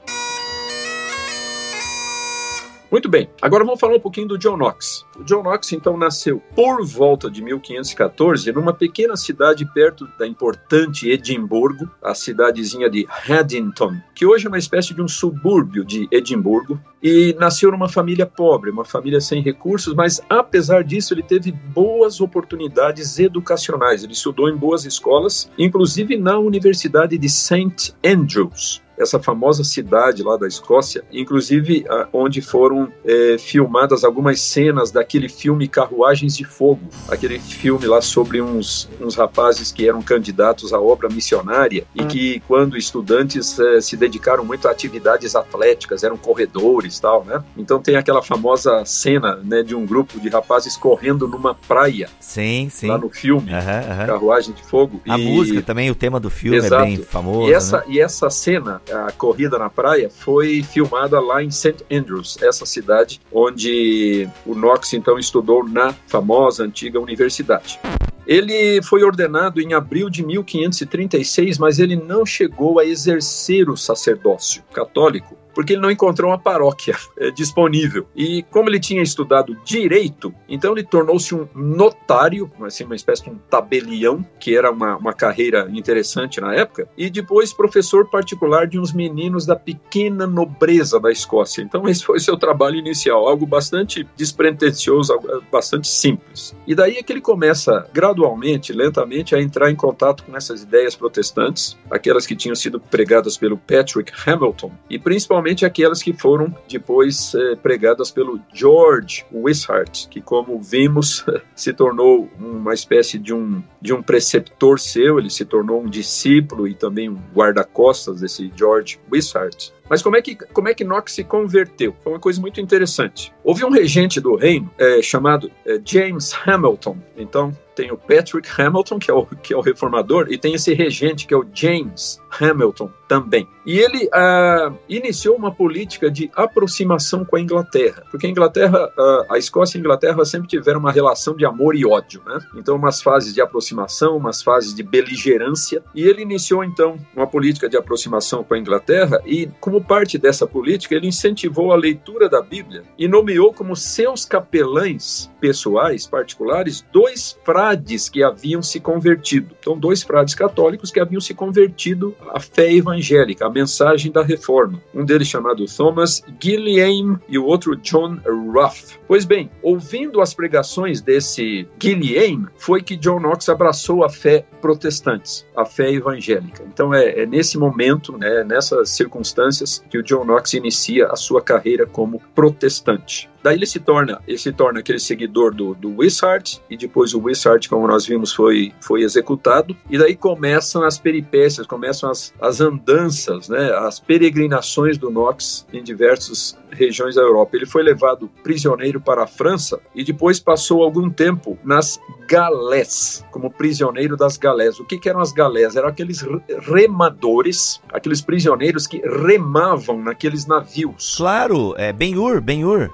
[2.94, 5.04] Muito bem, agora vamos falar um pouquinho do John Knox.
[5.18, 11.10] O John Knox, então, nasceu por volta de 1514 numa pequena cidade perto da importante
[11.10, 16.80] Edimburgo, a cidadezinha de Haddington, que hoje é uma espécie de um subúrbio de Edimburgo,
[17.02, 22.20] e nasceu numa família pobre, uma família sem recursos, mas apesar disso ele teve boas
[22.20, 24.04] oportunidades educacionais.
[24.04, 27.92] Ele estudou em boas escolas, inclusive na Universidade de St.
[28.02, 35.28] Andrews, essa famosa cidade lá da Escócia, inclusive onde foram é, filmadas algumas cenas daquele
[35.28, 40.80] filme Carruagens de Fogo, aquele filme lá sobre uns, uns rapazes que eram candidatos à
[40.80, 42.08] obra missionária e hum.
[42.08, 47.42] que, quando estudantes, é, se dedicaram muito a atividades atléticas, eram corredores tal, né?
[47.56, 52.08] Então tem aquela famosa cena né, de um grupo de rapazes correndo numa praia.
[52.20, 52.88] Sim, sim.
[52.88, 54.06] Lá no filme, uhum, uhum.
[54.06, 55.00] Carruagem de Fogo.
[55.08, 55.24] A e...
[55.24, 56.82] música também, o tema do filme Exato.
[56.82, 57.50] é bem famoso.
[57.50, 57.84] E essa, né?
[57.88, 61.84] e essa cena a corrida na praia foi filmada lá em St.
[61.90, 67.78] Andrews, essa cidade onde o Knox então estudou na famosa antiga universidade.
[68.26, 74.62] Ele foi ordenado em abril de 1536, mas ele não chegou a exercer o sacerdócio
[74.72, 78.06] católico porque ele não encontrou uma paróquia é, disponível.
[78.14, 83.30] E como ele tinha estudado direito, então ele tornou-se um notário, assim, uma espécie de
[83.30, 88.78] um tabelião, que era uma, uma carreira interessante na época, e depois professor particular de
[88.78, 91.62] uns meninos da pequena nobreza da Escócia.
[91.62, 96.54] Então esse foi seu trabalho inicial, algo bastante despretensioso, algo bastante simples.
[96.66, 100.94] E daí é que ele começa gradualmente, lentamente, a entrar em contato com essas ideias
[100.94, 106.54] protestantes, aquelas que tinham sido pregadas pelo Patrick Hamilton, e principalmente principalmente aquelas que foram
[106.68, 113.62] depois eh, pregadas pelo George Wishart, que como vimos se tornou uma espécie de um
[113.80, 118.98] de um preceptor seu, ele se tornou um discípulo e também um guarda-costas desse George
[119.12, 119.70] Wishart.
[119.88, 121.94] Mas como é que como é que Knox se converteu?
[122.02, 123.32] Foi uma coisa muito interessante.
[123.42, 126.96] Houve um regente do reino é, chamado é, James Hamilton.
[127.16, 130.72] Então tem o Patrick Hamilton, que é o, que é o reformador, e tem esse
[130.72, 133.48] regente, que é o James Hamilton também.
[133.66, 139.26] E ele ah, iniciou uma política de aproximação com a Inglaterra, porque a Inglaterra, ah,
[139.30, 142.38] a Escócia e a Inglaterra sempre tiveram uma relação de amor e ódio, né?
[142.56, 147.68] Então, umas fases de aproximação, umas fases de beligerância, e ele iniciou então uma política
[147.68, 152.40] de aproximação com a Inglaterra, e como parte dessa política, ele incentivou a leitura da
[152.40, 159.56] Bíblia e nomeou como seus capelães pessoais, particulares, dois frades que haviam se convertido.
[159.58, 164.80] Então, dois frades católicos que haviam se convertido à fé evangélica, à mensagem da reforma.
[164.94, 168.96] Um deles chamado Thomas Gilliam e o outro John Ruff.
[169.08, 175.44] Pois bem, ouvindo as pregações desse Gilliam, foi que John Knox abraçou a fé protestante,
[175.56, 176.64] a fé evangélica.
[176.72, 181.42] Então, é, é nesse momento, né, nessas circunstâncias, que o John Knox inicia a sua
[181.42, 183.28] carreira como protestante.
[183.44, 187.20] Daí ele se torna, ele se torna aquele seguidor do, do Wishart, e depois o
[187.20, 189.76] Wishart, como nós vimos, foi, foi executado.
[189.90, 195.82] E daí começam as peripécias, começam as, as andanças, né, as peregrinações do Knox em
[195.82, 197.54] diversas regiões da Europa.
[197.54, 203.50] Ele foi levado prisioneiro para a França e depois passou algum tempo nas galés, como
[203.50, 204.80] prisioneiro das galés.
[204.80, 205.76] O que, que eram as galés?
[205.76, 206.24] Eram aqueles
[206.62, 209.53] remadores, aqueles prisioneiros que remavam
[210.02, 211.14] naqueles navios.
[211.24, 212.90] Claro, é Ben-Hur, Ben-Hur.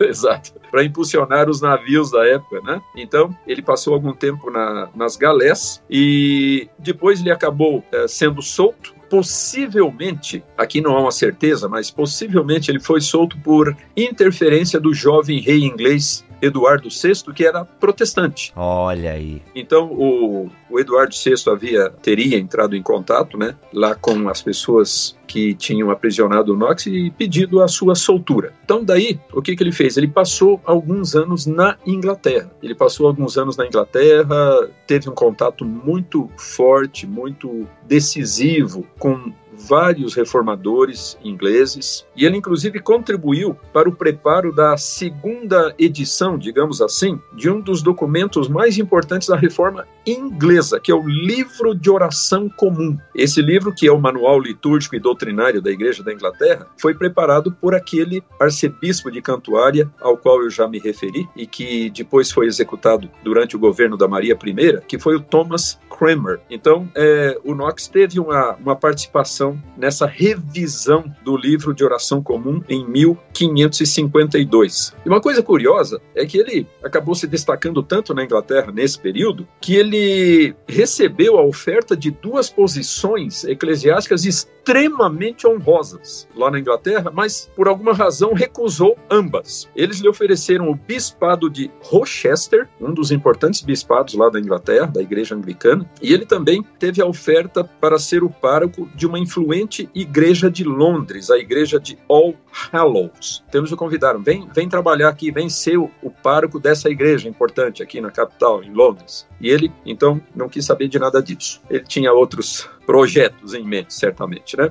[0.00, 2.80] Exato, para impulsionar os navios da época, né?
[2.96, 8.94] Então, ele passou algum tempo na, nas galés e depois ele acabou é, sendo solto
[9.08, 15.40] possivelmente, aqui não há uma certeza, mas possivelmente ele foi solto por interferência do jovem
[15.40, 18.52] rei inglês Eduardo VI, que era protestante.
[18.56, 19.42] Olha aí.
[19.54, 25.16] Então o, o Eduardo VI havia teria entrado em contato, né, lá com as pessoas
[25.26, 28.54] que tinham aprisionado o Knox e pedido a sua soltura.
[28.64, 29.96] Então daí, o que, que ele fez?
[29.96, 32.50] Ele passou alguns anos na Inglaterra.
[32.62, 40.14] Ele passou alguns anos na Inglaterra, teve um contato muito forte, muito decisivo com vários
[40.14, 47.50] reformadores ingleses e ele inclusive contribuiu para o preparo da segunda edição, digamos assim, de
[47.50, 52.96] um dos documentos mais importantes da reforma inglesa, que é o Livro de Oração Comum.
[53.14, 57.52] Esse livro, que é o manual litúrgico e doutrinário da Igreja da Inglaterra, foi preparado
[57.52, 62.46] por aquele arcebispo de Cantuária ao qual eu já me referi e que depois foi
[62.46, 66.40] executado durante o governo da Maria I, que foi o Thomas Cranmer.
[66.50, 72.62] Então, é, o Knox teve uma, uma participação nessa revisão do livro de oração comum
[72.68, 74.94] em 1552.
[75.04, 79.46] E uma coisa curiosa é que ele acabou se destacando tanto na Inglaterra nesse período
[79.60, 87.50] que ele recebeu a oferta de duas posições eclesiásticas extremamente honrosas lá na Inglaterra, mas
[87.56, 89.68] por alguma razão recusou ambas.
[89.74, 95.00] Eles lhe ofereceram o bispado de Rochester, um dos importantes bispados lá da Inglaterra, da
[95.00, 99.88] Igreja Anglicana, e ele também teve a oferta para ser o pároco de uma influente
[99.94, 102.34] igreja de Londres, a igreja de All
[102.72, 103.44] Hallows.
[103.52, 107.82] Eles o convidaram, vem, vem trabalhar aqui, vem ser o, o pároco dessa igreja importante
[107.82, 109.26] aqui na capital, em Londres.
[109.40, 111.60] E ele, então, não quis saber de nada disso.
[111.70, 114.70] Ele tinha outros projetos em mente, certamente, né?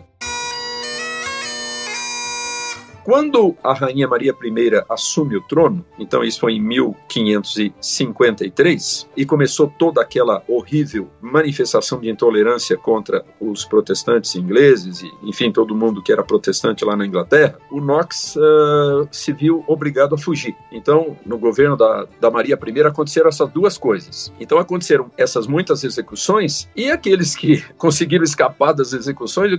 [3.08, 9.74] Quando a Rainha Maria I assume o trono, então isso foi em 1553, e começou
[9.80, 16.12] toda aquela horrível manifestação de intolerância contra os protestantes ingleses, e enfim, todo mundo que
[16.12, 20.54] era protestante lá na Inglaterra, o Knox uh, se viu obrigado a fugir.
[20.70, 24.34] Então, no governo da, da Maria I aconteceram essas duas coisas.
[24.38, 29.50] Então, aconteceram essas muitas execuções, e aqueles que conseguiram escapar das execuções,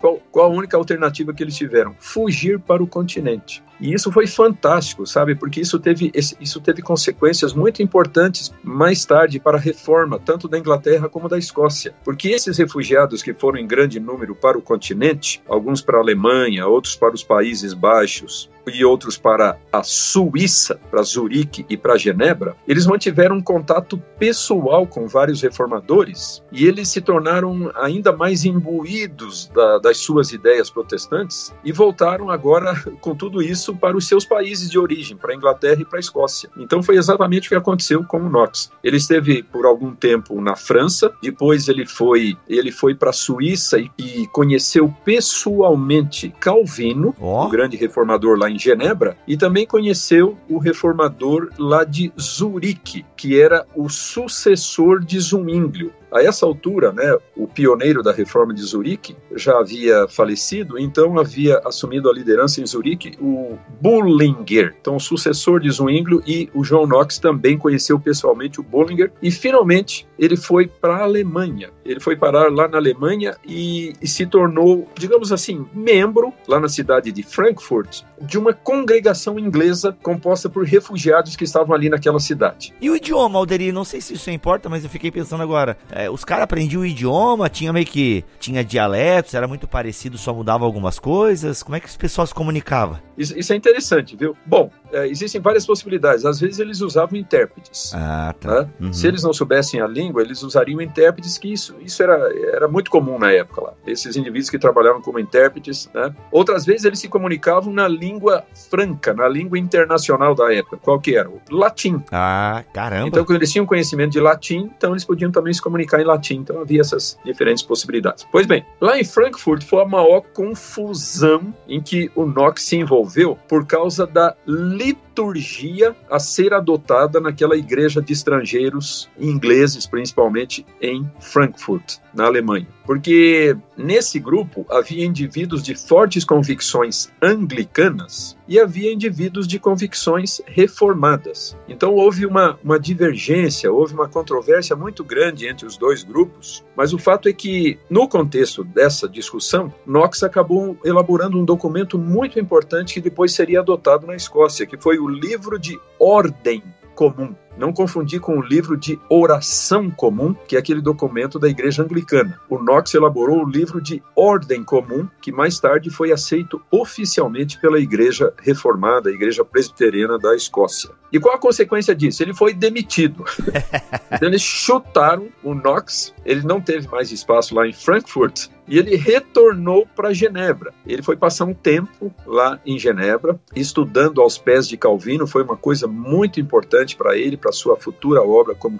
[0.00, 1.94] qual, qual a única alternativa que eles tiveram?
[2.00, 3.62] Fugir para o continente.
[3.80, 5.34] E isso foi fantástico, sabe?
[5.34, 10.58] Porque isso teve, isso teve consequências muito importantes mais tarde para a reforma, tanto da
[10.58, 11.94] Inglaterra como da Escócia.
[12.04, 16.66] Porque esses refugiados que foram em grande número para o continente, alguns para a Alemanha,
[16.66, 22.56] outros para os Países Baixos, e outros para a Suíça, para Zurique e para Genebra,
[22.66, 29.50] eles mantiveram um contato pessoal com vários reformadores e eles se tornaram ainda mais imbuídos
[29.54, 34.70] da, das suas ideias protestantes e voltaram agora com tudo isso para os seus países
[34.70, 36.50] de origem, para a Inglaterra e para a Escócia.
[36.56, 38.70] Então foi exatamente o que aconteceu com o Knox.
[38.82, 43.78] Ele esteve por algum tempo na França, depois ele foi ele foi para a Suíça
[43.78, 47.44] e, e, conheceu pessoalmente Calvino, oh.
[47.44, 53.38] o grande reformador lá em Genebra, e também conheceu o reformador lá de Zurique, que
[53.38, 55.92] era o sucessor de Zwinglio.
[56.10, 61.60] A essa altura, né, o pioneiro da reforma de Zurique já havia falecido, então havia
[61.66, 66.86] assumido a liderança em Zurique o Bullinger, então o sucessor de Zwinglio, e o John
[66.86, 71.70] Knox também conheceu pessoalmente o Bullinger, e finalmente ele foi para a Alemanha.
[71.84, 76.68] Ele foi parar lá na Alemanha e, e se tornou, digamos assim, membro, lá na
[76.68, 82.74] cidade de Frankfurt, de uma congregação inglesa composta por refugiados que estavam ali naquela cidade.
[82.80, 83.72] E o idioma, Alderi?
[83.72, 86.86] Não sei se isso importa, mas eu fiquei pensando agora é, os caras aprendiam o
[86.86, 88.24] idioma, tinha meio que.
[88.38, 91.62] tinha dialetos, era muito parecido, só mudava algumas coisas.
[91.62, 93.02] Como é que os pessoal se comunicava?
[93.16, 94.36] Isso, isso é interessante, viu?
[94.46, 96.24] Bom, é, existem várias possibilidades.
[96.24, 97.92] Às vezes eles usavam intérpretes.
[97.94, 98.62] Ah, tá.
[98.62, 98.70] Né?
[98.80, 98.92] Uhum.
[98.92, 102.16] Se eles não soubessem a língua, eles usariam intérpretes, que isso, isso era,
[102.52, 103.72] era muito comum na época lá.
[103.86, 105.88] Esses indivíduos que trabalhavam como intérpretes.
[105.94, 106.14] Né?
[106.30, 110.78] Outras vezes eles se comunicavam na língua franca, na língua internacional da época.
[110.78, 111.28] Qual que era?
[111.28, 112.02] O latim.
[112.12, 113.08] Ah, caramba.
[113.08, 116.36] Então, quando eles tinham conhecimento de latim, então eles podiam também se comunicar em latim,
[116.36, 118.26] então havia essas diferentes possibilidades.
[118.30, 123.38] Pois bem, lá em Frankfurt foi a maior confusão em que o Knox se envolveu
[123.48, 124.34] por causa da
[124.78, 132.68] liturgia a ser adotada naquela igreja de estrangeiros ingleses, principalmente em Frankfurt, na Alemanha.
[132.88, 141.54] Porque nesse grupo havia indivíduos de fortes convicções anglicanas e havia indivíduos de convicções reformadas.
[141.68, 146.94] Então houve uma, uma divergência, houve uma controvérsia muito grande entre os dois grupos, mas
[146.94, 152.94] o fato é que, no contexto dessa discussão, Knox acabou elaborando um documento muito importante
[152.94, 156.62] que depois seria adotado na Escócia, que foi o Livro de Ordem
[156.94, 161.82] Comum não confundir com o livro de oração comum, que é aquele documento da Igreja
[161.82, 162.40] Anglicana.
[162.48, 167.80] O Knox elaborou o livro de ordem comum, que mais tarde foi aceito oficialmente pela
[167.80, 170.90] Igreja Reformada, a Igreja Presbiteriana da Escócia.
[171.12, 172.22] E qual a consequência disso?
[172.22, 173.24] Ele foi demitido.
[174.12, 178.96] então eles chutaram o Knox, ele não teve mais espaço lá em Frankfurt, e ele
[178.96, 180.74] retornou para Genebra.
[180.86, 185.56] Ele foi passar um tempo lá em Genebra, estudando aos pés de Calvino, foi uma
[185.56, 188.78] coisa muito importante para ele, para sua futura obra como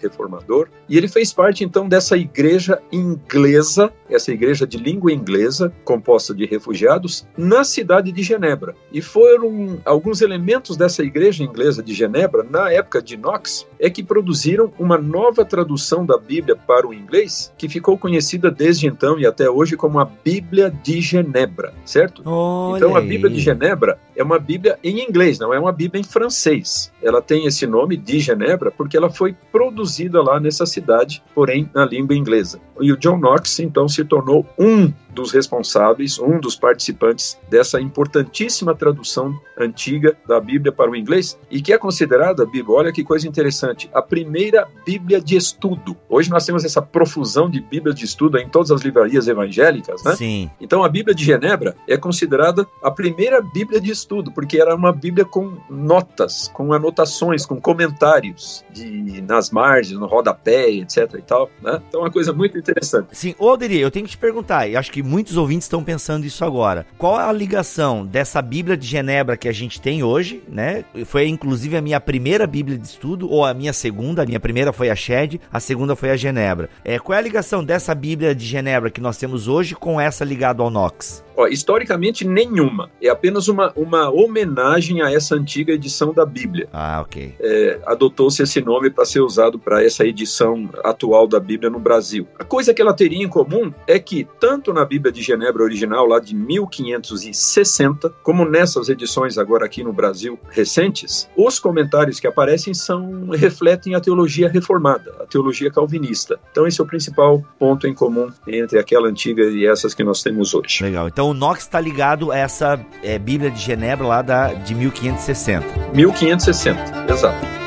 [0.00, 0.68] reformador.
[0.88, 6.44] E ele fez parte então dessa igreja inglesa, essa igreja de língua inglesa, composta de
[6.46, 8.74] refugiados, na cidade de Genebra.
[8.90, 14.02] E foram alguns elementos dessa igreja inglesa de Genebra, na época de Knox, é que
[14.02, 19.26] produziram uma nova tradução da Bíblia para o inglês, que ficou conhecida desde então e
[19.26, 22.22] até hoje como a Bíblia de Genebra, certo?
[22.24, 23.34] Olha então a Bíblia aí.
[23.34, 26.90] de Genebra é uma Bíblia em inglês, não é uma Bíblia em francês.
[27.02, 31.84] Ela tem esse nome de Genebra porque ela foi produzida lá nessa cidade, porém na
[31.84, 32.58] língua inglesa.
[32.80, 38.74] E o John Knox então se tornou um dos responsáveis, um dos participantes dessa importantíssima
[38.74, 43.28] tradução antiga da Bíblia para o inglês e que é considerada, Bíblia, olha que coisa
[43.28, 45.96] interessante, a primeira Bíblia de estudo.
[46.08, 50.16] Hoje nós temos essa profusão de Bíblias de estudo em todas as livrarias evangélicas, né?
[50.16, 50.50] Sim.
[50.60, 54.92] Então a Bíblia de Genebra é considerada a primeira Bíblia de estudo, porque era uma
[54.92, 61.50] Bíblia com notas, com anotações, com comentários de nas margens, no rodapé, etc e tal,
[61.62, 61.80] né?
[61.88, 63.08] Então é uma coisa muito interessante.
[63.12, 66.44] Sim, Adri, eu tenho que te perguntar, e acho que muitos ouvintes estão pensando isso
[66.44, 66.86] agora.
[66.98, 70.84] Qual é a ligação dessa Bíblia de Genebra que a gente tem hoje, né?
[71.04, 74.72] Foi inclusive a minha primeira Bíblia de estudo, ou a minha segunda, a minha primeira
[74.72, 76.68] foi a Shed, a segunda foi a Genebra.
[76.84, 80.24] É, qual é a ligação dessa Bíblia de Genebra que nós temos hoje com essa
[80.24, 81.24] ligada ao Knox?
[81.36, 82.90] Ó, historicamente, nenhuma.
[83.00, 86.68] É apenas uma, uma homenagem a essa antiga edição da Bíblia.
[86.72, 87.34] Ah, ok.
[87.40, 92.26] É, Adotou-se esse nome para ser usado para essa edição atual da Bíblia no Brasil.
[92.38, 96.06] A coisa que ela teria em comum é que, tanto na Bíblia de Genebra original,
[96.06, 102.74] lá de 1560, como nessas edições agora aqui no Brasil recentes, os comentários que aparecem
[102.74, 106.38] são refletem a teologia reformada, a teologia calvinista.
[106.50, 110.22] Então, esse é o principal ponto em comum entre aquela antiga e essas que nós
[110.22, 110.82] temos hoje.
[110.82, 111.08] Legal.
[111.08, 115.66] Então, o Knox está ligado a essa é, Bíblia de Genebra lá da, de 1560.
[115.94, 117.61] 1560, exato.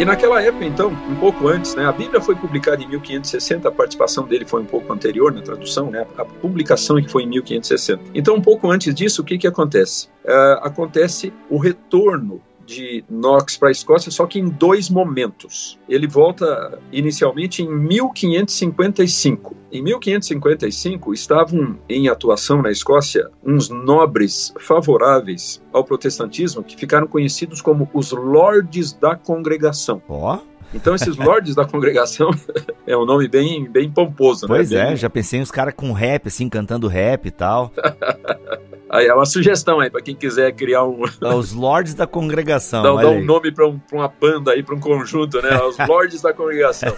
[0.00, 3.70] E naquela época, então, um pouco antes, né, a Bíblia foi publicada em 1560, a
[3.70, 8.04] participação dele foi um pouco anterior na tradução, né, a publicação que foi em 1560.
[8.14, 10.08] Então, um pouco antes disso, o que, que acontece?
[10.24, 12.40] Uh, acontece o retorno
[12.70, 15.78] de Knox para a Escócia, só que em dois momentos.
[15.88, 19.56] Ele volta inicialmente em 1555.
[19.72, 27.60] Em 1555 estavam em atuação na Escócia uns nobres favoráveis ao protestantismo que ficaram conhecidos
[27.60, 30.00] como os Lordes da Congregação.
[30.08, 30.36] Ó.
[30.36, 30.50] Oh.
[30.72, 32.30] Então, esses lords da congregação
[32.86, 34.84] é um nome bem, bem pomposo, pois né?
[34.84, 37.72] Pois é, já pensei uns caras com rap, assim, cantando rap e tal.
[38.90, 41.02] Aí é uma sugestão aí para quem quiser criar um.
[41.36, 42.82] Os Lords da Congregação.
[42.82, 45.56] Dá, dá um nome para um, uma banda aí, para um conjunto, né?
[45.62, 46.92] Os Lords da Congregação.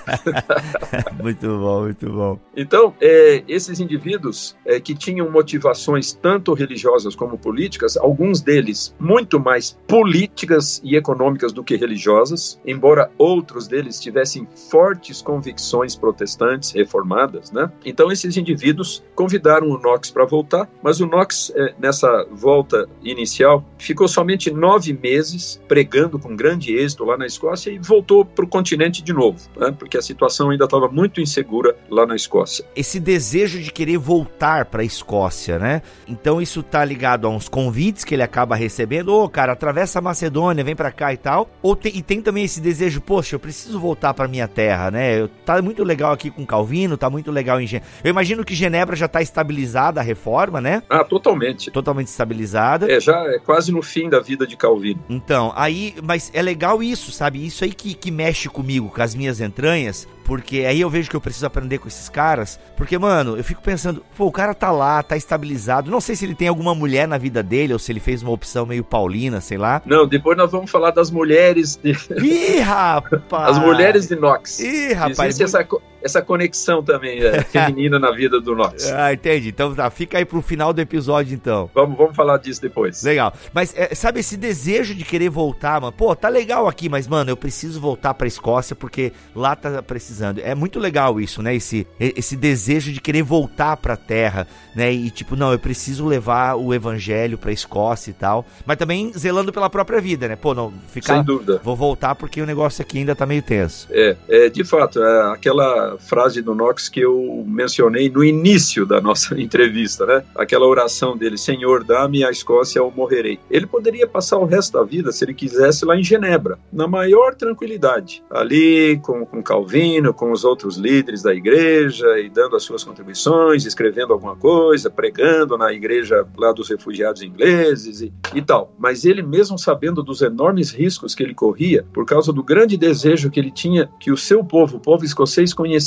[1.23, 2.39] muito bom, muito bom.
[2.57, 9.39] Então, é, esses indivíduos é, que tinham motivações tanto religiosas como políticas, alguns deles muito
[9.39, 17.53] mais políticas e econômicas do que religiosas, embora outros deles tivessem fortes convicções protestantes reformadas,
[17.53, 17.71] né?
[17.85, 23.65] Então, esses indivíduos convidaram o Knox para voltar, mas o Knox é, nessa volta inicial,
[23.77, 28.49] ficou somente nove meses pregando com grande êxito lá na Escócia e voltou para o
[28.49, 29.75] continente de novo, né?
[29.77, 32.65] porque a situação ainda estava muito insegura lá na Escócia.
[32.77, 35.83] Esse desejo de querer voltar para a Escócia, né?
[36.07, 39.99] Então isso está ligado a uns convites que ele acaba recebendo, ô oh, cara, atravessa
[39.99, 41.51] a Macedônia, vem para cá e tal.
[41.61, 45.29] Ou tem, e tem também esse desejo, poxa, eu preciso voltar para minha terra, né?
[45.45, 47.89] Tá muito legal aqui com Calvino, tá muito legal em Genebra.
[48.05, 50.83] Eu imagino que Genebra já está estabilizada a reforma, né?
[50.89, 52.91] Ah, totalmente totalmente estabilizada.
[52.91, 55.03] É, já é quase no fim da vida de Calvino.
[55.09, 57.45] Então, aí, mas é legal isso, sabe?
[57.45, 61.17] Isso aí que, que mexe comigo, com as minhas entranhas, porque aí eu vejo que
[61.17, 62.59] eu preciso aprender com esses caras.
[62.77, 65.91] Porque, mano, eu fico pensando, pô, o cara tá lá, tá estabilizado.
[65.91, 68.33] Não sei se ele tem alguma mulher na vida dele ou se ele fez uma
[68.33, 69.83] opção meio paulina, sei lá.
[69.85, 71.77] Não, depois nós vamos falar das mulheres.
[71.77, 71.93] De...
[72.23, 73.57] Ih, rapaz!
[73.57, 74.61] As mulheres de Knox.
[74.61, 75.21] Ih, rapaz!
[75.21, 75.67] Existe essa,
[76.03, 78.91] essa conexão também é, feminina na vida do Knox.
[78.93, 79.49] Ah, entendi.
[79.49, 81.71] Então tá, fica aí pro final do episódio, então.
[81.75, 83.03] Vamos, vamos falar disso depois.
[83.03, 83.33] Legal.
[83.53, 85.93] Mas, é, sabe, esse desejo de querer voltar, mano?
[85.93, 90.41] Pô, tá legal aqui, mas, mano, eu preciso voltar pra Escócia porque lá tá precisando.
[90.41, 91.55] É muito legal isso, né?
[91.55, 94.93] Esse, esse desejo de querer voltar pra terra, né?
[94.93, 98.45] E tipo, não, eu preciso levar o evangelho pra Escócia e tal.
[98.67, 100.37] Mas também zelando pela própria vida, né?
[100.37, 101.15] Pô, não, ficar.
[101.15, 101.61] Sem dúvida.
[101.63, 103.89] Vou voltar porque o negócio aqui ainda tá meio tenso.
[103.91, 109.01] É, é de fato, é aquela frase do Knox que eu mencionei no início da
[109.01, 110.25] nossa entrevista, né?
[110.35, 113.39] Aquela oração dele, Senhor, dá-me a Escócia ou morrerei.
[113.51, 117.35] Ele poderia passar o resto da vida, se ele quisesse, lá em Genebra, na maior
[117.35, 122.85] tranquilidade, ali com, com Calvino, com os outros líderes da igreja e dando as suas
[122.85, 128.75] contribuições, escrevendo alguma coisa, pregando na igreja lá dos refugiados ingleses e, e tal.
[128.79, 133.31] Mas ele mesmo sabendo dos enormes riscos que ele corria, por causa do grande desejo
[133.31, 135.82] que ele tinha que o seu povo, o povo escocês, conhecesse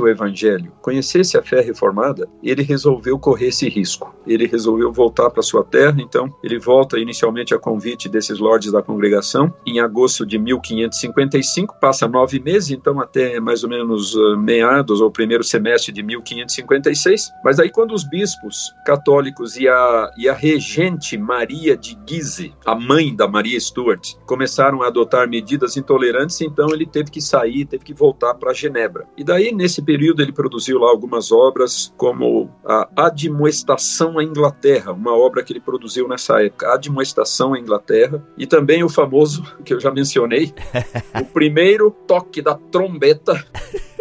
[0.00, 4.14] o evangelho, conhecesse a fé reformada, ele resolveu correr esse risco.
[4.26, 8.82] Ele resolveu voltar para sua terra, então ele volta inicialmente a convite desses lordes da
[8.82, 15.00] congregação em agosto de 1555, passa nove meses, então até mais ou menos uh, meados
[15.00, 17.30] ou primeiro semestre de 1556.
[17.44, 22.74] Mas aí quando os bispos católicos e a, e a regente Maria de Guise, a
[22.74, 27.84] mãe da Maria Stuart, começaram a adotar medidas intolerantes, então ele teve que sair, teve
[27.84, 29.06] que voltar para Genebra.
[29.16, 35.16] E daí nesse período ele produziu lá algumas obras como a Admoestação à Inglaterra, uma
[35.16, 39.80] obra que ele produziu nessa época, Admoestação à Inglaterra, e também o famoso que eu
[39.80, 40.52] já mencionei,
[41.20, 43.44] o primeiro toque da trombeta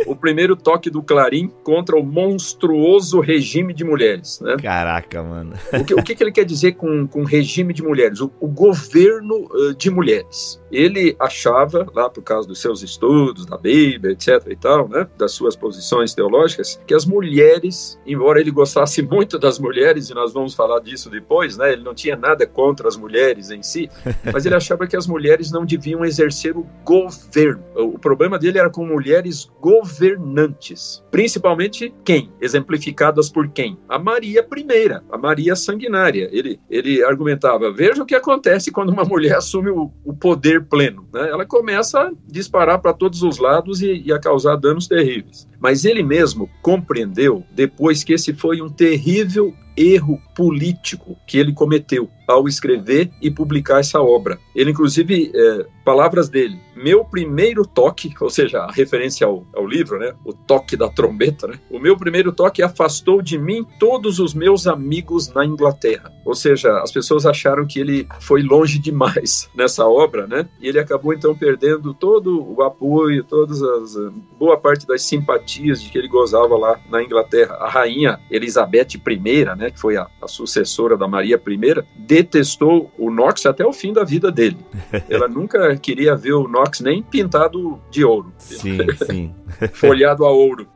[0.06, 4.40] o primeiro toque do Clarim contra o monstruoso regime de mulheres.
[4.42, 4.56] Né?
[4.62, 5.54] Caraca, mano.
[5.74, 8.22] O que, o que, ele quer dizer com, com regime de mulheres?
[8.22, 10.62] O, o governo uh, de mulheres.
[10.72, 14.46] Ele achava, lá por causa dos seus estudos, da Bíblia, etc.
[14.50, 19.60] e tal, né, das suas posições teológicas, que as mulheres, embora ele gostasse muito das
[19.60, 23.52] mulheres, e nós vamos falar disso depois, né, ele não tinha nada contra as mulheres
[23.52, 23.90] em si,
[24.32, 27.62] mas ele achava que as mulheres não deviam exercer o governo.
[27.76, 31.04] O problema dele era com mulheres governantes.
[31.12, 32.32] Principalmente quem?
[32.40, 33.78] Exemplificadas por quem?
[33.90, 36.30] A Maria I, a Maria Sanguinária.
[36.32, 41.08] Ele, ele argumentava: veja o que acontece quando uma mulher assume o, o poder pleno.
[41.14, 41.30] Né?
[41.30, 45.17] Ela começa a disparar para todos os lados e, e a causar danos terríveis.
[45.18, 51.54] Davis Mas ele mesmo compreendeu depois que esse foi um terrível erro político que ele
[51.54, 54.38] cometeu ao escrever e publicar essa obra.
[54.54, 59.98] Ele, inclusive, é, palavras dele, meu primeiro toque, ou seja, a referência ao, ao, livro,
[59.98, 60.14] né?
[60.26, 61.60] O toque da trombeta, né?
[61.70, 66.12] O meu primeiro toque afastou de mim todos os meus amigos na Inglaterra.
[66.26, 70.50] Ou seja, as pessoas acharam que ele foi longe demais nessa obra, né?
[70.60, 73.96] E ele acabou então perdendo todo o apoio, todas as
[74.38, 77.56] boa parte das simpatias de que ele gozava lá na Inglaterra.
[77.56, 79.72] A rainha Elizabeth I, né?
[79.72, 84.04] Que foi a, a sucessora da Maria I, detestou o Knox até o fim da
[84.04, 84.58] vida dele.
[85.10, 88.32] Ela nunca queria ver o Knox nem pintado de ouro.
[88.38, 89.36] Sim, sim.
[89.74, 90.68] Folhado a ouro.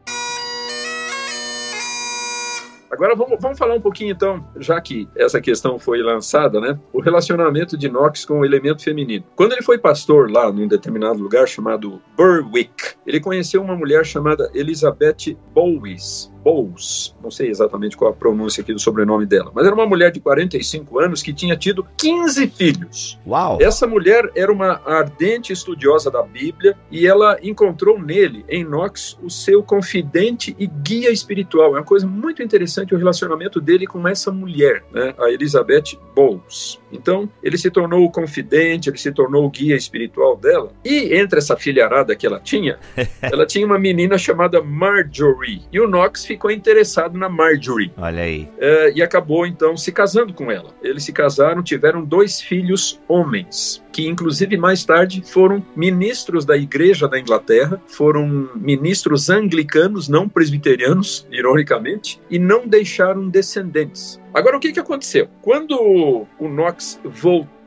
[2.92, 6.78] Agora vamos, vamos falar um pouquinho então, já que essa questão foi lançada, né?
[6.92, 9.24] O relacionamento de Knox com o elemento feminino.
[9.36, 14.52] Quando ele foi pastor lá num determinado lugar chamado Berwick, ele conheceu uma mulher chamada
[14.54, 16.32] Elizabeth Bowes.
[16.44, 20.12] Bowles, não sei exatamente qual a pronúncia aqui do sobrenome dela, mas era uma mulher
[20.12, 23.20] de 45 anos que tinha tido 15 filhos.
[23.26, 23.60] Uau!
[23.62, 29.30] Essa mulher era uma ardente estudiosa da Bíblia e ela encontrou nele, em Knox, o
[29.30, 31.76] seu confidente e guia espiritual.
[31.76, 36.80] É uma coisa muito interessante o relacionamento dele com essa mulher, né, a Elizabeth Bowles.
[36.92, 40.72] Então, ele se tornou o confidente, ele se tornou o guia espiritual dela.
[40.84, 42.80] E entre essa filharada que ela tinha,
[43.22, 45.62] ela tinha uma menina chamada Marjorie.
[45.72, 47.92] E o Knox ficou interessado na Marjorie.
[47.98, 48.48] Olha aí.
[48.58, 50.74] É, e acabou então se casando com ela.
[50.82, 57.08] Eles se casaram, tiveram dois filhos homens, que inclusive mais tarde foram ministros da Igreja
[57.08, 64.20] da Inglaterra, foram ministros anglicanos, não presbiterianos, ironicamente, e não deixaram descendentes.
[64.34, 65.28] Agora, o que, que aconteceu?
[65.42, 67.61] Quando o Knox voltou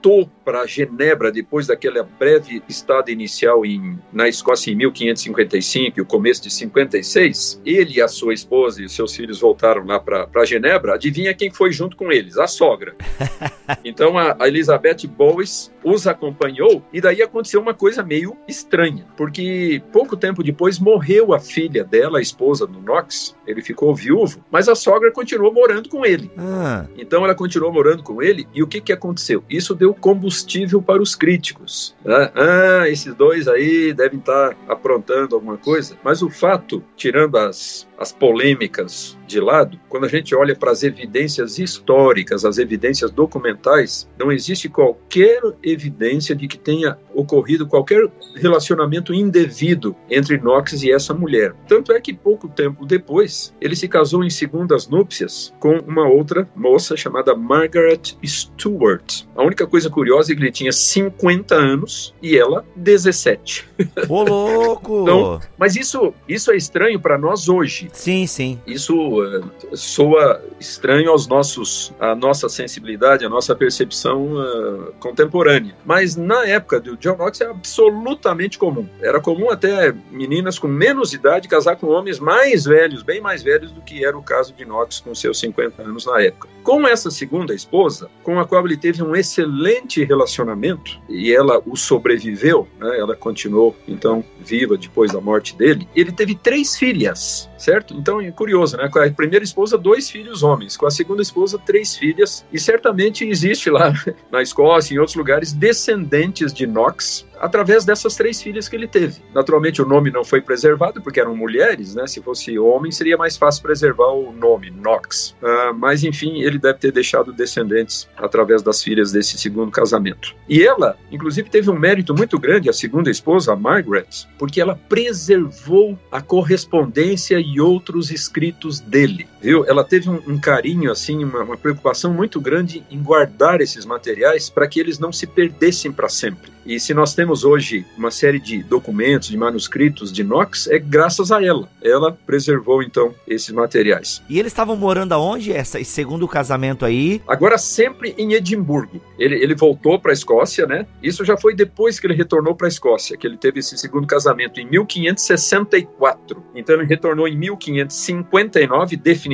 [0.44, 6.42] para Genebra depois daquela breve estada inicial em, na Escócia em 1555 e o começo
[6.42, 10.94] de 56, ele e a sua esposa e os seus filhos voltaram lá para Genebra.
[10.94, 12.36] Adivinha quem foi junto com eles?
[12.36, 12.94] A sogra.
[13.82, 19.82] Então a, a Elizabeth Bowes os acompanhou e daí aconteceu uma coisa meio estranha, porque
[19.90, 23.34] pouco tempo depois morreu a filha dela, a esposa do Knox.
[23.46, 26.30] Ele ficou viúvo, mas a sogra continuou morando com ele.
[26.36, 26.84] Ah.
[26.96, 29.42] Então ela continuou morando com ele e o que, que aconteceu?
[29.48, 31.94] Isso deu combustível para os críticos.
[32.04, 32.30] né?
[32.34, 35.96] Ah, esses dois aí devem estar aprontando alguma coisa.
[36.02, 40.82] Mas o fato, tirando as, as polêmicas de lado, quando a gente olha para as
[40.82, 49.14] evidências históricas, as evidências documentais, não existe qualquer evidência de que tenha ocorrido qualquer relacionamento
[49.14, 51.54] indevido entre Knox e essa mulher.
[51.66, 56.48] Tanto é que pouco tempo depois, ele se casou em segundas núpcias com uma outra
[56.54, 59.24] moça chamada Margaret Stewart.
[59.34, 63.66] A única coisa curiosa é que ele tinha 50 anos e ela 17.
[64.08, 65.02] Ô, louco!
[65.02, 67.83] Então, mas isso, isso é estranho para nós hoje.
[67.92, 68.60] Sim, sim.
[68.66, 75.74] Isso uh, soa estranho aos nossos, à nossa sensibilidade, à nossa percepção uh, contemporânea.
[75.84, 78.88] Mas na época do John Knox é absolutamente comum.
[79.00, 83.72] Era comum até meninas com menos idade casar com homens mais velhos, bem mais velhos
[83.72, 86.48] do que era o caso de Knox com seus 50 anos na época.
[86.62, 91.76] Com essa segunda esposa, com a qual ele teve um excelente relacionamento e ela o
[91.76, 92.98] sobreviveu, né?
[92.98, 97.73] ela continuou então viva depois da morte dele, ele teve três filhas, certo?
[97.90, 98.88] Então é curioso, né?
[98.88, 103.24] Com a primeira esposa, dois filhos homens, com a segunda esposa, três filhas, e certamente
[103.24, 103.92] existe lá
[104.30, 109.20] na Escócia, em outros lugares, descendentes de Knox através dessas três filhas que ele teve.
[109.34, 112.06] Naturalmente, o nome não foi preservado porque eram mulheres, né?
[112.06, 115.36] Se fosse homem, seria mais fácil preservar o nome, Knox.
[115.42, 120.34] Uh, mas, enfim, ele deve ter deixado descendentes através das filhas desse segundo casamento.
[120.48, 124.80] E ela, inclusive, teve um mérito muito grande, a segunda esposa, a Margaret, porque ela
[124.88, 129.64] preservou a correspondência e outros escritos dele, viu?
[129.66, 134.48] Ela teve um, um carinho, assim, uma, uma preocupação muito grande em guardar esses materiais
[134.48, 136.54] para que eles não se perdessem para sempre.
[136.66, 141.30] E se nós temos hoje uma série de documentos, de manuscritos de Knox, é graças
[141.30, 141.68] a ela.
[141.82, 144.22] Ela preservou então esses materiais.
[144.30, 147.20] E eles estavam morando aonde, essa, esse segundo casamento aí?
[147.28, 148.98] Agora sempre em Edimburgo.
[149.18, 150.86] Ele, ele voltou para a Escócia, né?
[151.02, 154.06] Isso já foi depois que ele retornou para a Escócia, que ele teve esse segundo
[154.06, 156.42] casamento em 1564.
[156.54, 159.33] Então ele retornou em 1559 definitivamente.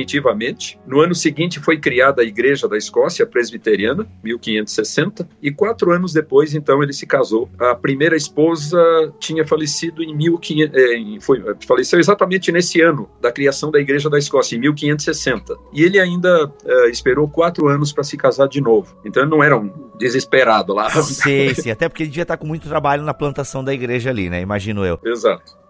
[0.85, 6.53] No ano seguinte foi criada a Igreja da Escócia Presbiteriana, 1560, e quatro anos depois
[6.53, 7.49] então ele se casou.
[7.59, 8.79] A primeira esposa
[9.19, 14.17] tinha falecido em 1500, é, foi, faleceu exatamente nesse ano da criação da Igreja da
[14.17, 15.55] Escócia, em 1560.
[15.73, 18.95] E ele ainda é, esperou quatro anos para se casar de novo.
[19.05, 20.89] Então ele não era um desesperado lá.
[20.89, 21.71] Sim, sim.
[21.71, 24.41] Até porque ele devia estar com muito trabalho na plantação da igreja ali, né?
[24.41, 24.99] Imagino eu.
[25.03, 25.60] Exato.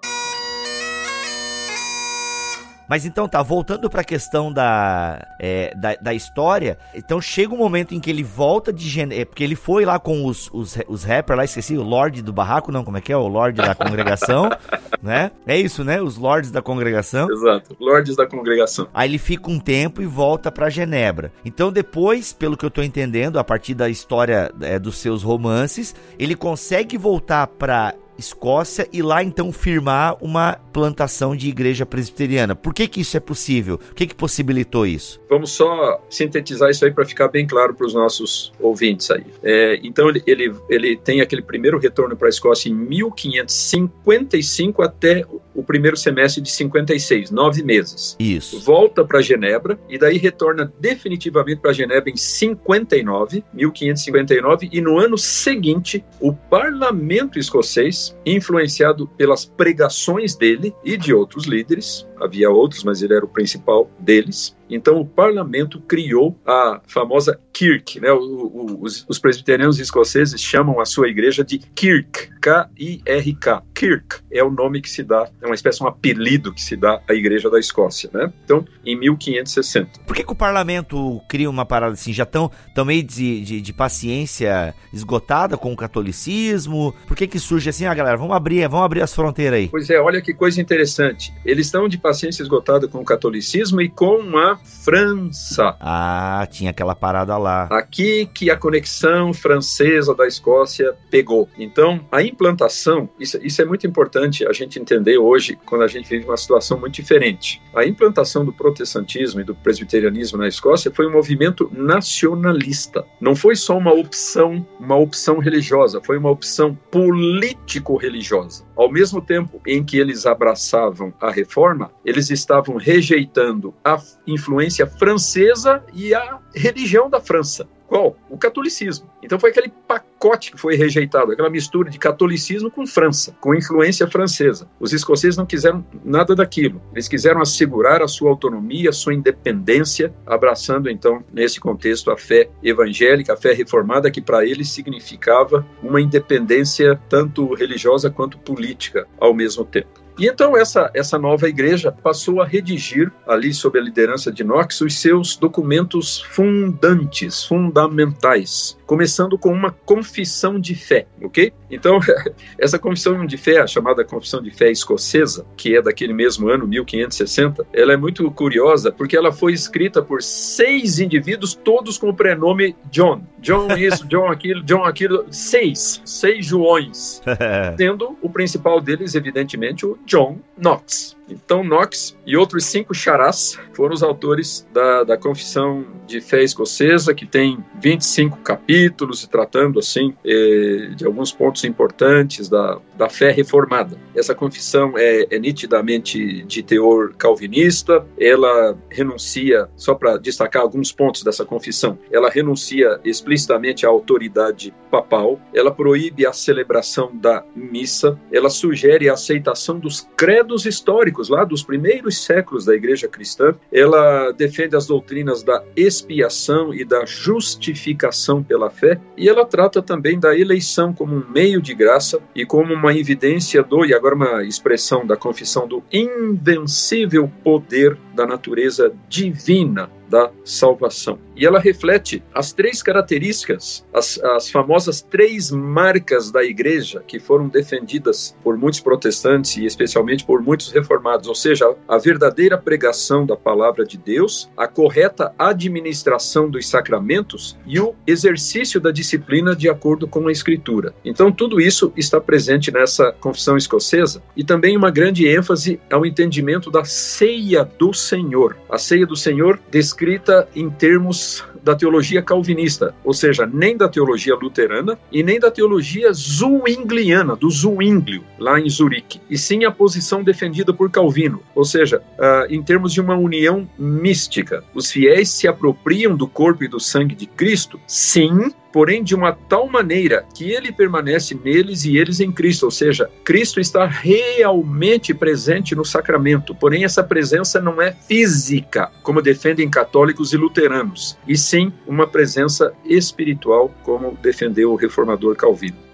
[2.92, 7.96] Mas então tá, voltando pra questão da, é, da, da, história, então chega um momento
[7.96, 11.06] em que ele volta de Genebra, é, porque ele foi lá com os, os, os
[11.06, 13.16] rappers lá, esqueci, o Lorde do Barraco, não, como é que é?
[13.16, 14.50] O Lorde da congregação,
[15.02, 15.32] né?
[15.48, 16.02] É isso, né?
[16.02, 17.32] Os Lords da congregação.
[17.32, 18.90] Exato, Lordes da congregação.
[18.94, 21.32] Aí ele fica um tempo e volta para Genebra.
[21.46, 25.96] Então depois, pelo que eu tô entendendo, a partir da história é, dos seus romances,
[26.20, 32.56] ele consegue voltar para Escócia e lá então firmar uma plantação de igreja presbiteriana.
[32.56, 33.78] Por que que isso é possível?
[33.92, 35.20] O que que possibilitou isso?
[35.30, 39.26] Vamos só sintetizar isso aí para ficar bem claro para os nossos ouvintes aí.
[39.44, 45.26] É, então ele, ele, ele tem aquele primeiro retorno para a Escócia em 1555 até
[45.54, 48.16] o primeiro semestre de 56, nove meses.
[48.20, 48.60] Isso.
[48.60, 55.18] Volta para Genebra e daí retorna definitivamente para Genebra em 59, 1559 e no ano
[55.18, 63.02] seguinte o parlamento escocês, influenciado pelas pregações dele e de outros líderes, havia outros, mas
[63.02, 64.56] ele era o principal deles.
[64.72, 68.00] Então, o parlamento criou a famosa Kirk.
[68.00, 68.12] Né?
[68.12, 73.64] O, o, os, os, presbiterianos escoceses chamam a sua igreja de Kirk, K-I-R-K.
[73.74, 76.76] Kirk é o nome que se dá, é uma espécie de um apelido que se
[76.76, 78.10] dá à igreja da Escócia.
[78.14, 78.32] Né?
[78.44, 80.02] Então, em 1560.
[80.08, 82.14] Por que, que o parlamento cria uma parada assim?
[82.14, 82.50] Já estão
[82.86, 86.96] meio de, de, de, paciência esgotada com o catolicismo?
[87.08, 89.68] Por que, que surge assim, ah, galera, vamos abrir, vamos abrir as fronteiras aí?
[89.68, 91.34] Pois é, olha que coisa interessante.
[91.46, 95.76] Eles estão de paciência esgotada com o catolicismo e com a França.
[95.80, 97.68] Ah, tinha aquela parada lá.
[97.72, 101.48] Aqui que a conexão francesa da Escócia pegou.
[101.58, 106.10] Então, a implantação, isso, isso é muito importante a gente entender hoje, quando a gente
[106.10, 107.62] vive uma situação muito diferente.
[107.76, 113.06] A implantação do protestantismo e do presbiterianismo na Escócia foi um movimento nacionalista.
[113.20, 118.64] Não foi só uma opção, uma opção religiosa, foi uma opção político-religiosa.
[118.76, 124.51] Ao mesmo tempo em que eles abraçavam a reforma, eles estavam rejeitando a influência
[124.88, 127.68] francesa e a religião da França.
[127.92, 128.16] Qual?
[128.30, 129.10] O catolicismo.
[129.22, 134.08] Então foi aquele pacote que foi rejeitado, aquela mistura de catolicismo com França, com influência
[134.08, 134.66] francesa.
[134.80, 136.82] Os escoceses não quiseram nada daquilo.
[136.94, 142.50] Eles quiseram assegurar a sua autonomia, a sua independência, abraçando então, nesse contexto, a fé
[142.64, 149.34] evangélica, a fé reformada, que para eles significava uma independência tanto religiosa quanto política ao
[149.34, 150.01] mesmo tempo.
[150.22, 154.80] E então essa, essa nova igreja passou a redigir, ali sob a liderança de Knox,
[154.82, 161.54] os seus documentos fundantes, fundamentais, começando com uma confissão de fé, ok?
[161.70, 161.98] Então,
[162.60, 166.68] essa confissão de fé, a chamada confissão de fé escocesa, que é daquele mesmo ano,
[166.68, 172.14] 1560, ela é muito curiosa porque ela foi escrita por seis indivíduos, todos com o
[172.14, 173.24] prenome John.
[173.40, 177.22] John isso, John aquilo, John aquilo, seis, seis Joões,
[177.80, 181.16] sendo o principal deles, evidentemente, o John Knox.
[181.32, 187.14] Então, Knox e outros cinco charás foram os autores da, da Confissão de Fé Escocesa,
[187.14, 193.98] que tem 25 capítulos, tratando, assim, eh, de alguns pontos importantes da, da fé reformada.
[194.16, 201.24] Essa confissão é, é nitidamente de teor calvinista, ela renuncia, só para destacar alguns pontos
[201.24, 208.50] dessa confissão, ela renuncia explicitamente à autoridade papal, ela proíbe a celebração da missa, ela
[208.50, 213.56] sugere a aceitação dos credos históricos lá dos primeiros séculos da igreja cristã.
[213.72, 220.20] Ela defende as doutrinas da expiação e da justificação pela fé, e ela trata também
[220.20, 224.44] da eleição como um meio de graça e como uma evidência do, e agora uma
[224.44, 231.18] expressão da confissão, do invencível poder da natureza divina da salvação.
[231.38, 237.48] E ela reflete as três características, as, as famosas três marcas da igreja que foram
[237.48, 243.38] defendidas por muitos protestantes e especialmente por muitos reformados, ou seja, a verdadeira pregação da
[243.38, 250.08] palavra de Deus, a correta administração dos sacramentos e o exercício da disciplina de acordo
[250.08, 250.94] com a Escritura.
[251.06, 256.70] Então, tudo isso está presente nessa confissão escocesa e também uma grande ênfase ao entendimento
[256.70, 258.58] da ceia do Senhor.
[258.70, 263.88] A ceia do Senhor descrita escrita em termos da teologia calvinista, ou seja, nem da
[263.88, 269.72] teologia luterana e nem da teologia zwingliana, do Zwinglio, lá em Zurique, e sim a
[269.72, 274.64] posição defendida por Calvino, ou seja, uh, em termos de uma união mística.
[274.74, 279.34] Os fiéis se apropriam do corpo e do sangue de Cristo, sim, porém de uma
[279.34, 285.14] tal maneira que ele permanece neles e eles em Cristo, ou seja, Cristo está realmente
[285.14, 291.38] presente no sacramento, porém essa presença não é física, como defendem católicos e luteranos, e
[291.52, 295.91] sim uma presença espiritual, como defendeu o reformador Calvino.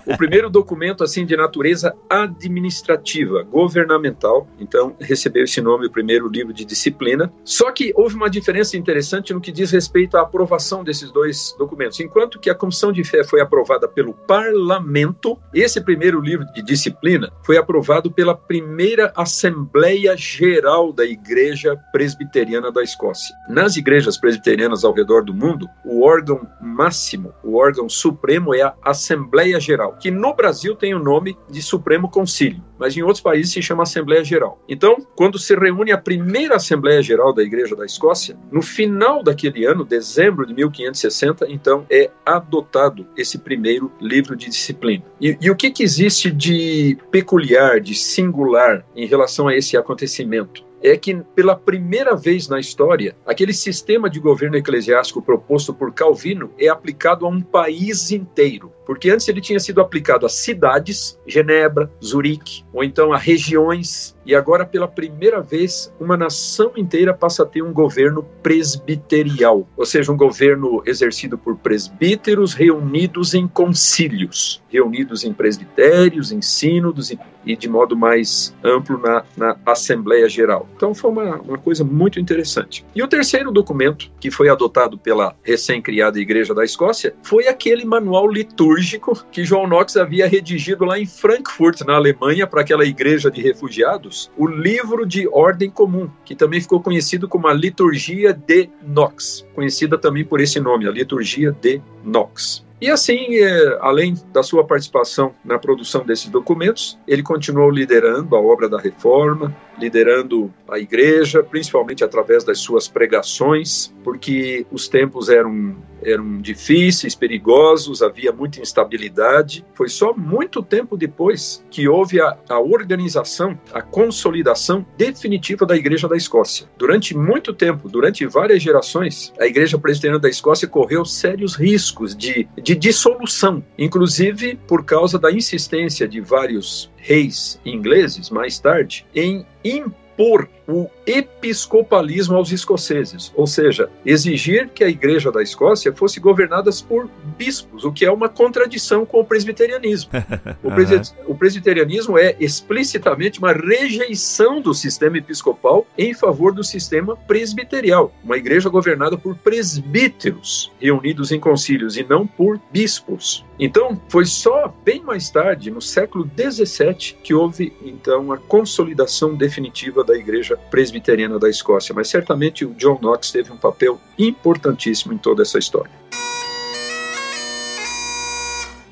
[0.06, 6.54] O primeiro documento assim de natureza administrativa, governamental, então recebeu esse nome o primeiro livro
[6.54, 7.32] de disciplina.
[7.44, 12.00] Só que houve uma diferença interessante no que diz respeito à aprovação desses dois documentos.
[12.00, 17.32] Enquanto que a Comissão de Fé foi aprovada pelo parlamento, esse primeiro livro de disciplina
[17.44, 23.36] foi aprovado pela primeira Assembleia Geral da Igreja Presbiteriana da Escócia.
[23.50, 28.76] Nas igrejas presbiterianas ao redor do mundo, o órgão máximo, o órgão supremo é a
[28.84, 33.52] Assembleia Geral, que no Brasil tem o nome de Supremo Concílio, mas em outros países
[33.52, 34.62] se chama Assembleia Geral.
[34.68, 39.66] Então, quando se reúne a primeira Assembleia Geral da Igreja da Escócia, no final daquele
[39.66, 45.04] ano, dezembro de 1560, então é adotado esse primeiro livro de disciplina.
[45.20, 50.69] E, e o que, que existe de peculiar, de singular em relação a esse acontecimento?
[50.82, 56.52] É que, pela primeira vez na história, aquele sistema de governo eclesiástico proposto por Calvino
[56.58, 58.72] é aplicado a um país inteiro.
[58.86, 64.36] Porque antes ele tinha sido aplicado a cidades, Genebra, Zurique, ou então a regiões, e
[64.36, 70.12] agora, pela primeira vez, uma nação inteira passa a ter um governo presbiterial, ou seja,
[70.12, 77.56] um governo exercido por presbíteros reunidos em concílios, reunidos em presbitérios, em sínodos e, e
[77.56, 80.70] de modo mais amplo na, na Assembleia Geral.
[80.76, 82.86] Então foi uma, uma coisa muito interessante.
[82.94, 88.28] E o terceiro documento, que foi adotado pela recém-criada Igreja da Escócia, foi aquele manual
[88.28, 93.42] litúrgico que João Knox havia redigido lá em Frankfurt, na Alemanha, para aquela igreja de
[93.42, 99.46] refugiados, o livro de ordem comum, que também ficou conhecido como a Liturgia de Knox,
[99.54, 102.66] conhecida também por esse nome, a Liturgia de Knox.
[102.82, 108.40] E assim, é, além da sua participação na produção desses documentos, ele continuou liderando a
[108.40, 115.76] obra da reforma, liderando a igreja, principalmente através das suas pregações, porque os tempos eram,
[116.04, 119.66] eram difíceis, perigosos, havia muita instabilidade.
[119.74, 126.08] Foi só muito tempo depois que houve a, a organização, a consolidação definitiva da Igreja
[126.08, 126.68] da Escócia.
[126.78, 132.48] Durante muito tempo, durante várias gerações, a Igreja Presbiteriana da Escócia correu sérios riscos de,
[132.62, 140.48] de dissolução, inclusive por causa da insistência de vários reis ingleses, mais tarde, em impor
[140.70, 147.10] o episcopalismo aos escoceses, ou seja, exigir que a Igreja da Escócia fosse governada por
[147.38, 150.12] bispos, o que é uma contradição com o presbiterianismo.
[150.62, 158.14] O, o presbiterianismo é explicitamente uma rejeição do sistema episcopal em favor do sistema presbiterial,
[158.24, 163.46] uma igreja governada por presbíteros reunidos em concílios e não por bispos.
[163.60, 170.04] Então, foi só bem mais tarde, no século XVII, que houve então a consolidação definitiva
[170.04, 175.18] da Igreja presbiteriana da Escócia, mas certamente o John Knox teve um papel importantíssimo em
[175.18, 175.92] toda essa história.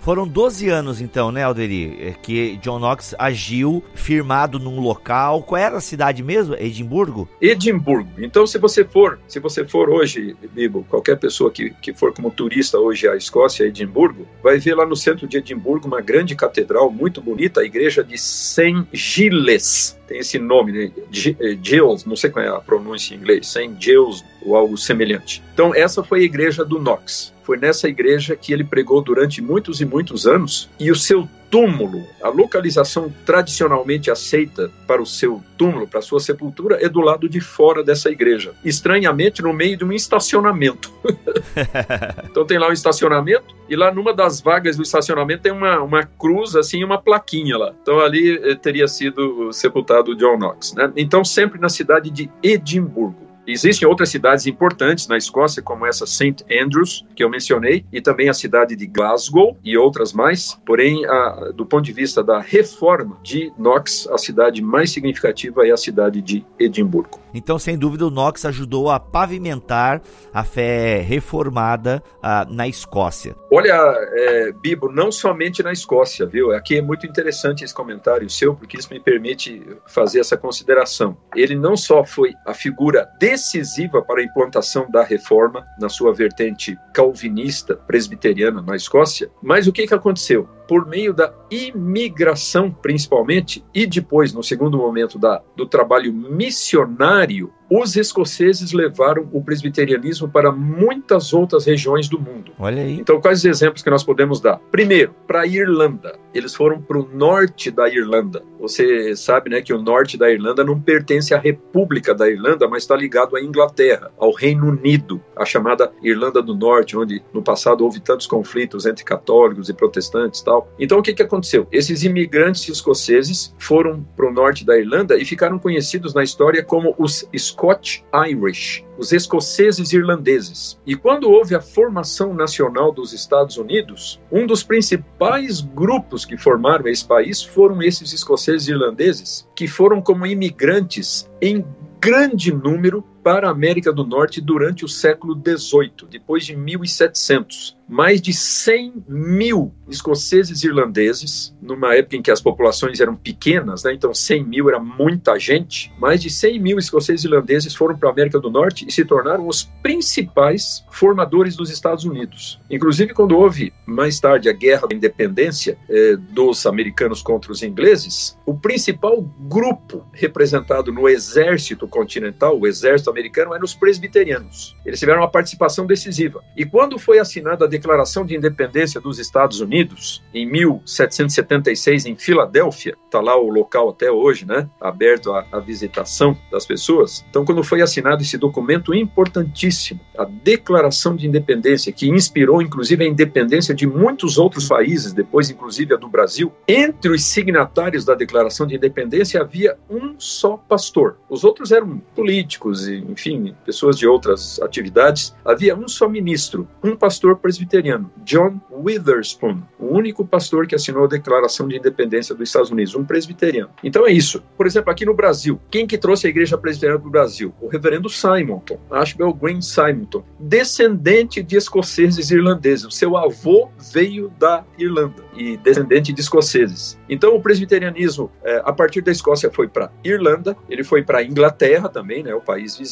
[0.07, 5.43] Foram 12 anos, então, né, Alderi, é, que John Knox agiu firmado num local.
[5.43, 6.55] Qual era a cidade mesmo?
[6.55, 7.27] Edimburgo?
[7.41, 8.09] Edimburgo.
[8.17, 12.31] Então, se você for, se você for hoje, Bibo, qualquer pessoa que, que for como
[12.31, 16.89] turista hoje à Escócia, Edimburgo, vai ver lá no centro de Edimburgo uma grande catedral
[16.89, 18.87] muito bonita, a igreja de St.
[18.93, 19.99] Giles.
[20.07, 20.91] Tem esse nome, né?
[21.39, 23.75] Eh, Giles, não sei qual é a pronúncia em inglês, St.
[23.79, 25.43] Giles ou algo semelhante.
[25.53, 27.33] Então, essa foi a igreja do Knox.
[27.43, 32.05] Foi nessa igreja que ele pregou durante muitos e muitos anos, e o seu túmulo,
[32.21, 37.27] a localização tradicionalmente aceita para o seu túmulo, para a sua sepultura, é do lado
[37.27, 38.53] de fora dessa igreja.
[38.63, 40.91] Estranhamente, no meio de um estacionamento.
[42.29, 46.03] então tem lá um estacionamento, e lá numa das vagas do estacionamento tem uma, uma
[46.03, 47.73] cruz, assim, uma plaquinha lá.
[47.81, 50.73] Então ali eh, teria sido sepultado John Knox.
[50.73, 50.91] Né?
[50.95, 53.26] Então sempre na cidade de Edimburgo.
[53.47, 56.43] Existem outras cidades importantes na Escócia, como essa St.
[56.51, 60.59] Andrews, que eu mencionei, e também a cidade de Glasgow e outras mais.
[60.65, 65.71] Porém, a, do ponto de vista da reforma de Knox, a cidade mais significativa é
[65.71, 67.21] a cidade de Edimburgo.
[67.33, 70.01] Então, sem dúvida, o Knox ajudou a pavimentar
[70.33, 73.35] a fé reformada uh, na Escócia.
[73.51, 73.75] Olha,
[74.13, 76.51] é, Bibo, não somente na Escócia, viu?
[76.51, 81.15] Aqui é muito interessante esse comentário seu, porque isso me permite fazer essa consideração.
[81.35, 83.07] Ele não só foi a figura
[83.37, 89.71] decisiva para a implantação da reforma na sua vertente calvinista presbiteriana na Escócia, mas o
[89.71, 90.49] que, que aconteceu?
[90.67, 97.97] Por meio da imigração, principalmente, e depois, no segundo momento, da, do trabalho missionário, os
[97.97, 102.51] escoceses levaram o presbiterianismo para muitas outras regiões do mundo.
[102.57, 102.99] Olha aí.
[102.99, 104.57] Então, quais os exemplos que nós podemos dar?
[104.71, 106.17] Primeiro, para a Irlanda.
[106.33, 108.43] Eles foram para o norte da Irlanda.
[108.59, 112.83] Você sabe né, que o norte da Irlanda não pertence à República da Irlanda, mas
[112.83, 117.83] está ligado à Inglaterra, ao Reino Unido, a chamada Irlanda do Norte, onde no passado
[117.83, 120.56] houve tantos conflitos entre católicos e protestantes tal.
[120.79, 121.67] Então, o que, que aconteceu?
[121.71, 126.95] Esses imigrantes escoceses foram para o norte da Irlanda e ficaram conhecidos na história como
[126.97, 130.79] os Scotch Irish, os escoceses irlandeses.
[130.85, 136.87] E quando houve a formação nacional dos Estados Unidos, um dos principais grupos que formaram
[136.87, 141.65] esse país foram esses escoceses irlandeses, que foram como imigrantes em
[141.99, 148.21] grande número para a América do Norte durante o século XVIII, depois de 1700 mais
[148.21, 153.93] de 100 mil escoceses irlandeses, numa época em que as populações eram pequenas, né?
[153.93, 158.11] então 100 mil era muita gente, mais de 100 mil escoceses irlandeses foram para a
[158.11, 162.59] América do Norte e se tornaram os principais formadores dos Estados Unidos.
[162.69, 168.37] Inclusive, quando houve mais tarde a Guerra da Independência eh, dos americanos contra os ingleses,
[168.45, 174.75] o principal grupo representado no exército continental, o exército americano, eram os presbiterianos.
[174.85, 176.43] Eles tiveram uma participação decisiva.
[176.55, 182.95] E quando foi assinada a Declaração de Independência dos Estados Unidos, em 1776, em Filadélfia,
[183.05, 187.25] está lá o local até hoje, né, aberto à, visitação das pessoas.
[187.29, 193.07] Então, quando foi assinado esse documento importantíssimo, a Declaração de Independência, que inspirou inclusive a
[193.07, 198.67] independência de muitos outros países, depois inclusive a do Brasil, entre os signatários da Declaração
[198.67, 201.17] de Independência havia um só pastor.
[201.29, 205.35] Os outros eram políticos, enfim, pessoas de outras atividades.
[205.45, 211.07] Havia um só ministro, um pastor presbiteriano John Witherspoon, o único pastor que assinou a
[211.07, 213.69] Declaração de Independência dos Estados Unidos, um presbiteriano.
[213.83, 214.43] Então é isso.
[214.55, 217.53] Por exemplo, aqui no Brasil, quem que trouxe a igreja presbiteriana para o Brasil?
[217.61, 222.85] O reverendo Simonton, Ashbel Green Simonton, descendente de escoceses irlandeses.
[222.85, 226.97] O seu avô veio da Irlanda e descendente de escoceses.
[227.09, 231.89] Então o presbiterianismo, é, a partir da Escócia, foi para Irlanda, ele foi para Inglaterra
[231.89, 232.86] também, né, o país vizinho,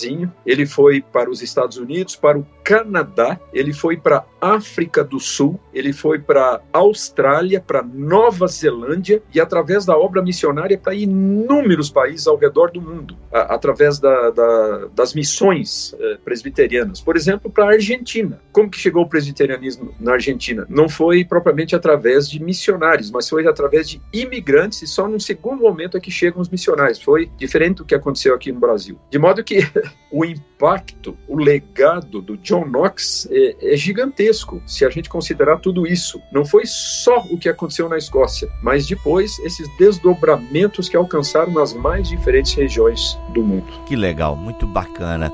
[0.46, 5.60] ele foi para os Estados Unidos, para o Canadá, ele foi para África do Sul,
[5.74, 12.28] ele foi para Austrália, para Nova Zelândia e através da obra missionária para inúmeros países
[12.28, 17.02] ao redor do mundo, a, através da, da, das missões eh, presbiterianas.
[17.02, 18.40] Por exemplo, para a Argentina.
[18.52, 20.68] Como que chegou o presbiterianismo na Argentina?
[20.70, 25.64] Não foi propriamente através de missionários, mas foi através de imigrantes e só num segundo
[25.64, 27.02] momento é que chegam os missionários.
[27.02, 29.00] Foi diferente do que aconteceu aqui no Brasil.
[29.10, 29.60] De modo que
[30.12, 34.35] o impacto, o legado do John Knox é, é gigantesco
[34.66, 36.22] se a gente considerar tudo isso.
[36.32, 41.74] Não foi só o que aconteceu na Escócia, mas depois esses desdobramentos que alcançaram nas
[41.74, 43.72] mais diferentes regiões do mundo.
[43.86, 45.32] Que legal, muito bacana.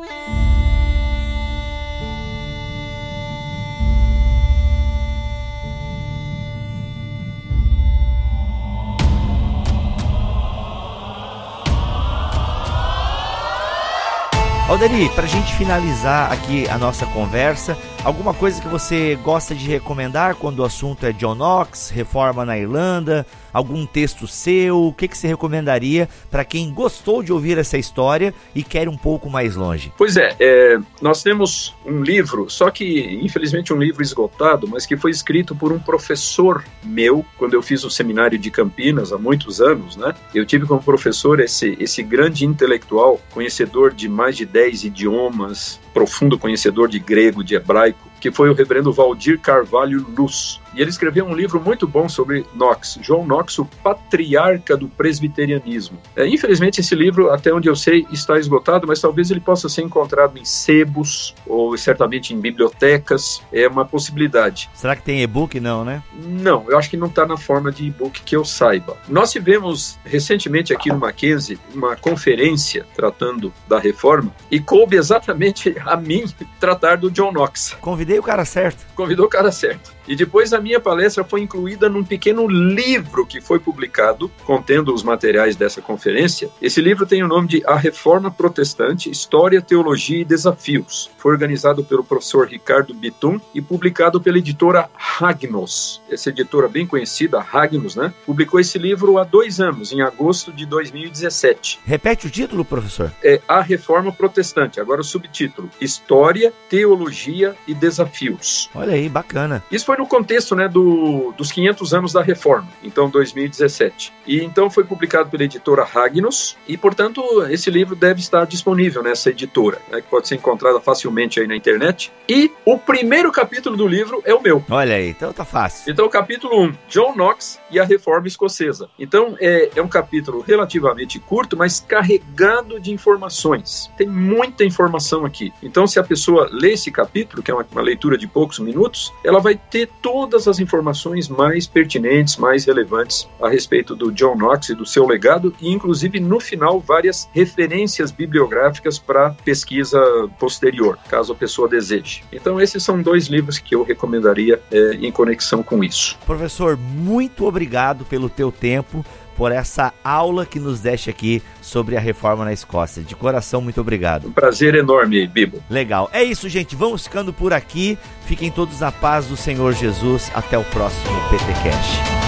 [14.72, 19.68] Alderi, para a gente finalizar aqui a nossa conversa, alguma coisa que você gosta de
[19.68, 24.86] recomendar quando o assunto é John Knox, reforma na Irlanda, algum texto seu?
[24.86, 28.98] O que, que você recomendaria para quem gostou de ouvir essa história e quer um
[28.98, 29.92] pouco mais longe?
[29.98, 34.98] Pois é, é, nós temos um livro, só que infelizmente um livro esgotado, mas que
[34.98, 39.62] foi escrito por um professor meu quando eu fiz o seminário de Campinas há muitos
[39.62, 40.14] anos, né?
[40.34, 46.38] Eu tive como professor esse, esse grande intelectual, conhecedor de mais de 10 idiomas, profundo
[46.38, 48.11] conhecedor de grego, de hebraico, Bye.
[48.22, 50.62] Que foi o reverendo Valdir Carvalho Luz.
[50.74, 55.98] e ele escreveu um livro muito bom sobre Knox, John Knox, o patriarca do presbiterianismo.
[56.16, 59.82] É, infelizmente, esse livro, até onde eu sei, está esgotado, mas talvez ele possa ser
[59.82, 63.42] encontrado em sebos ou certamente em bibliotecas.
[63.52, 64.70] É uma possibilidade.
[64.74, 65.60] Será que tem e-book?
[65.60, 66.04] Não, né?
[66.14, 68.96] Não, eu acho que não está na forma de e-book que eu saiba.
[69.10, 75.98] Nós tivemos recentemente aqui no Mackenzie uma conferência tratando da reforma e coube exatamente a
[75.98, 76.26] mim
[76.60, 77.76] tratar do John Knox.
[77.82, 78.86] Convidei o cara certo.
[78.96, 79.94] Convidou o cara certo.
[80.12, 85.04] E depois a minha palestra foi incluída num pequeno livro que foi publicado, contendo os
[85.04, 86.50] materiais dessa conferência.
[86.62, 91.10] Esse livro tem o nome de A Reforma Protestante: História, Teologia e Desafios.
[91.18, 96.02] Foi organizado pelo professor Ricardo Bitum e publicado pela editora Ragnos.
[96.12, 98.14] Essa editora bem conhecida, Ragnos, né?
[98.26, 101.80] Publicou esse livro há dois anos, em agosto de 2017.
[101.86, 103.14] Repete o título, professor.
[103.24, 104.82] É A Reforma Protestante.
[104.82, 108.70] Agora o subtítulo: História, Teologia e Desafios.
[108.76, 109.64] Olha aí, bacana.
[109.72, 114.12] Isso foi no contexto né, do, dos 500 anos da reforma, então 2017.
[114.26, 119.30] E então foi publicado pela editora Ragnos e, portanto, esse livro deve estar disponível nessa
[119.30, 122.12] editora, né, que pode ser encontrada facilmente aí na internet.
[122.28, 124.64] E o primeiro capítulo do livro é o meu.
[124.72, 125.92] Olha aí, então tá fácil.
[125.92, 128.90] Então, capítulo 1, John Knox e a Reforma Escocesa.
[128.98, 133.92] Então, é, é um capítulo relativamente curto, mas carregado de informações.
[133.98, 135.54] Tem muita informação aqui.
[135.62, 139.14] Então, se a pessoa lê esse capítulo, que é uma, uma leitura de poucos minutos,
[139.24, 144.70] ela vai ter todas as informações mais pertinentes, mais relevantes a respeito do John Knox
[144.70, 150.00] e do seu legado, e inclusive no final várias referências bibliográficas para pesquisa
[150.40, 152.24] posterior, caso a pessoa deseje.
[152.32, 156.18] Então esses são dois livros que eu recomendaria é, em conexão com isso.
[156.26, 159.06] Professor, muito obrigado pelo teu tempo
[159.42, 163.02] por essa aula que nos deixa aqui sobre a reforma na Escócia.
[163.02, 164.28] De coração, muito obrigado.
[164.28, 165.64] Um prazer enorme, Bibo.
[165.68, 166.08] Legal.
[166.14, 166.76] É isso, gente.
[166.76, 167.98] Vamos ficando por aqui.
[168.28, 170.32] Fiquem todos na paz do Senhor Jesus.
[170.36, 172.22] Até o próximo PT Cash.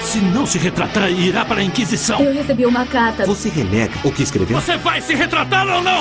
[0.00, 2.22] Se não se retratar, irá para a Inquisição.
[2.22, 3.26] Eu recebi uma carta.
[3.26, 4.58] Você renega o que escreveu?
[4.58, 6.00] Você vai se retratar ou não?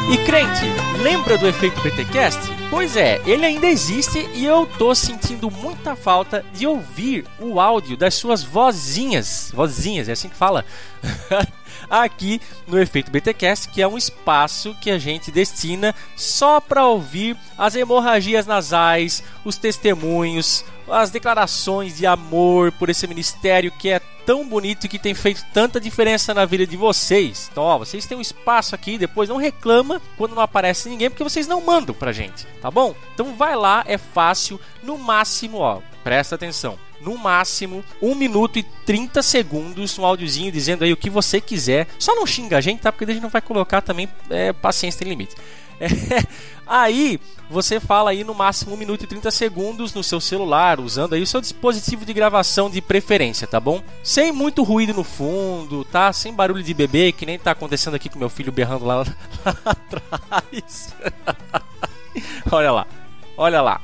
[0.07, 0.65] E crente,
[1.01, 2.39] lembra do efeito BTcast?
[2.69, 7.97] Pois é, ele ainda existe e eu tô sentindo muita falta de ouvir o áudio
[7.97, 9.51] das suas vozinhas.
[9.53, 10.63] Vozinhas, é assim que fala.
[11.89, 17.37] aqui no Efeito BTcast, que é um espaço que a gente destina só para ouvir
[17.57, 24.47] as hemorragias nasais, os testemunhos, as declarações de amor por esse ministério que é tão
[24.47, 27.49] bonito e que tem feito tanta diferença na vida de vocês.
[27.51, 31.23] Então, ó, vocês têm um espaço aqui, depois não reclama quando não aparece ninguém, porque
[31.23, 32.95] vocês não mandam pra gente, tá bom?
[33.13, 38.63] Então vai lá, é fácil, no máximo, ó, presta atenção no máximo 1 minuto e
[38.63, 41.87] 30 segundos um áudiozinho dizendo aí o que você quiser.
[41.99, 42.91] Só não xinga a gente, tá?
[42.91, 45.35] Porque a gente não vai colocar também é, paciência tem limite.
[45.79, 45.87] É,
[46.65, 47.19] aí
[47.49, 51.21] você fala aí no máximo 1 minuto e 30 segundos no seu celular, usando aí
[51.21, 53.83] o seu dispositivo de gravação de preferência, tá bom?
[54.03, 56.11] Sem muito ruído no fundo, tá?
[56.11, 59.05] Sem barulho de bebê, que nem tá acontecendo aqui com meu filho berrando lá, lá
[59.65, 60.95] atrás.
[62.51, 62.87] olha lá,
[63.37, 63.81] olha lá.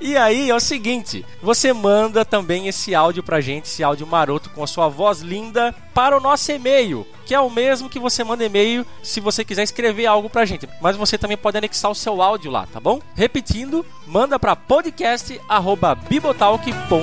[0.00, 4.48] E aí é o seguinte, você manda também esse áudio pra gente, esse áudio maroto
[4.50, 8.24] com a sua voz linda para o nosso e-mail, que é o mesmo que você
[8.24, 10.66] manda e-mail se você quiser escrever algo pra gente.
[10.80, 12.98] Mas você também pode anexar o seu áudio lá, tá bom?
[13.14, 17.02] Repetindo, manda para podcast@bibotalk.com.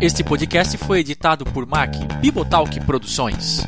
[0.00, 3.66] Este podcast foi editado por Mac Bibotalk Produções.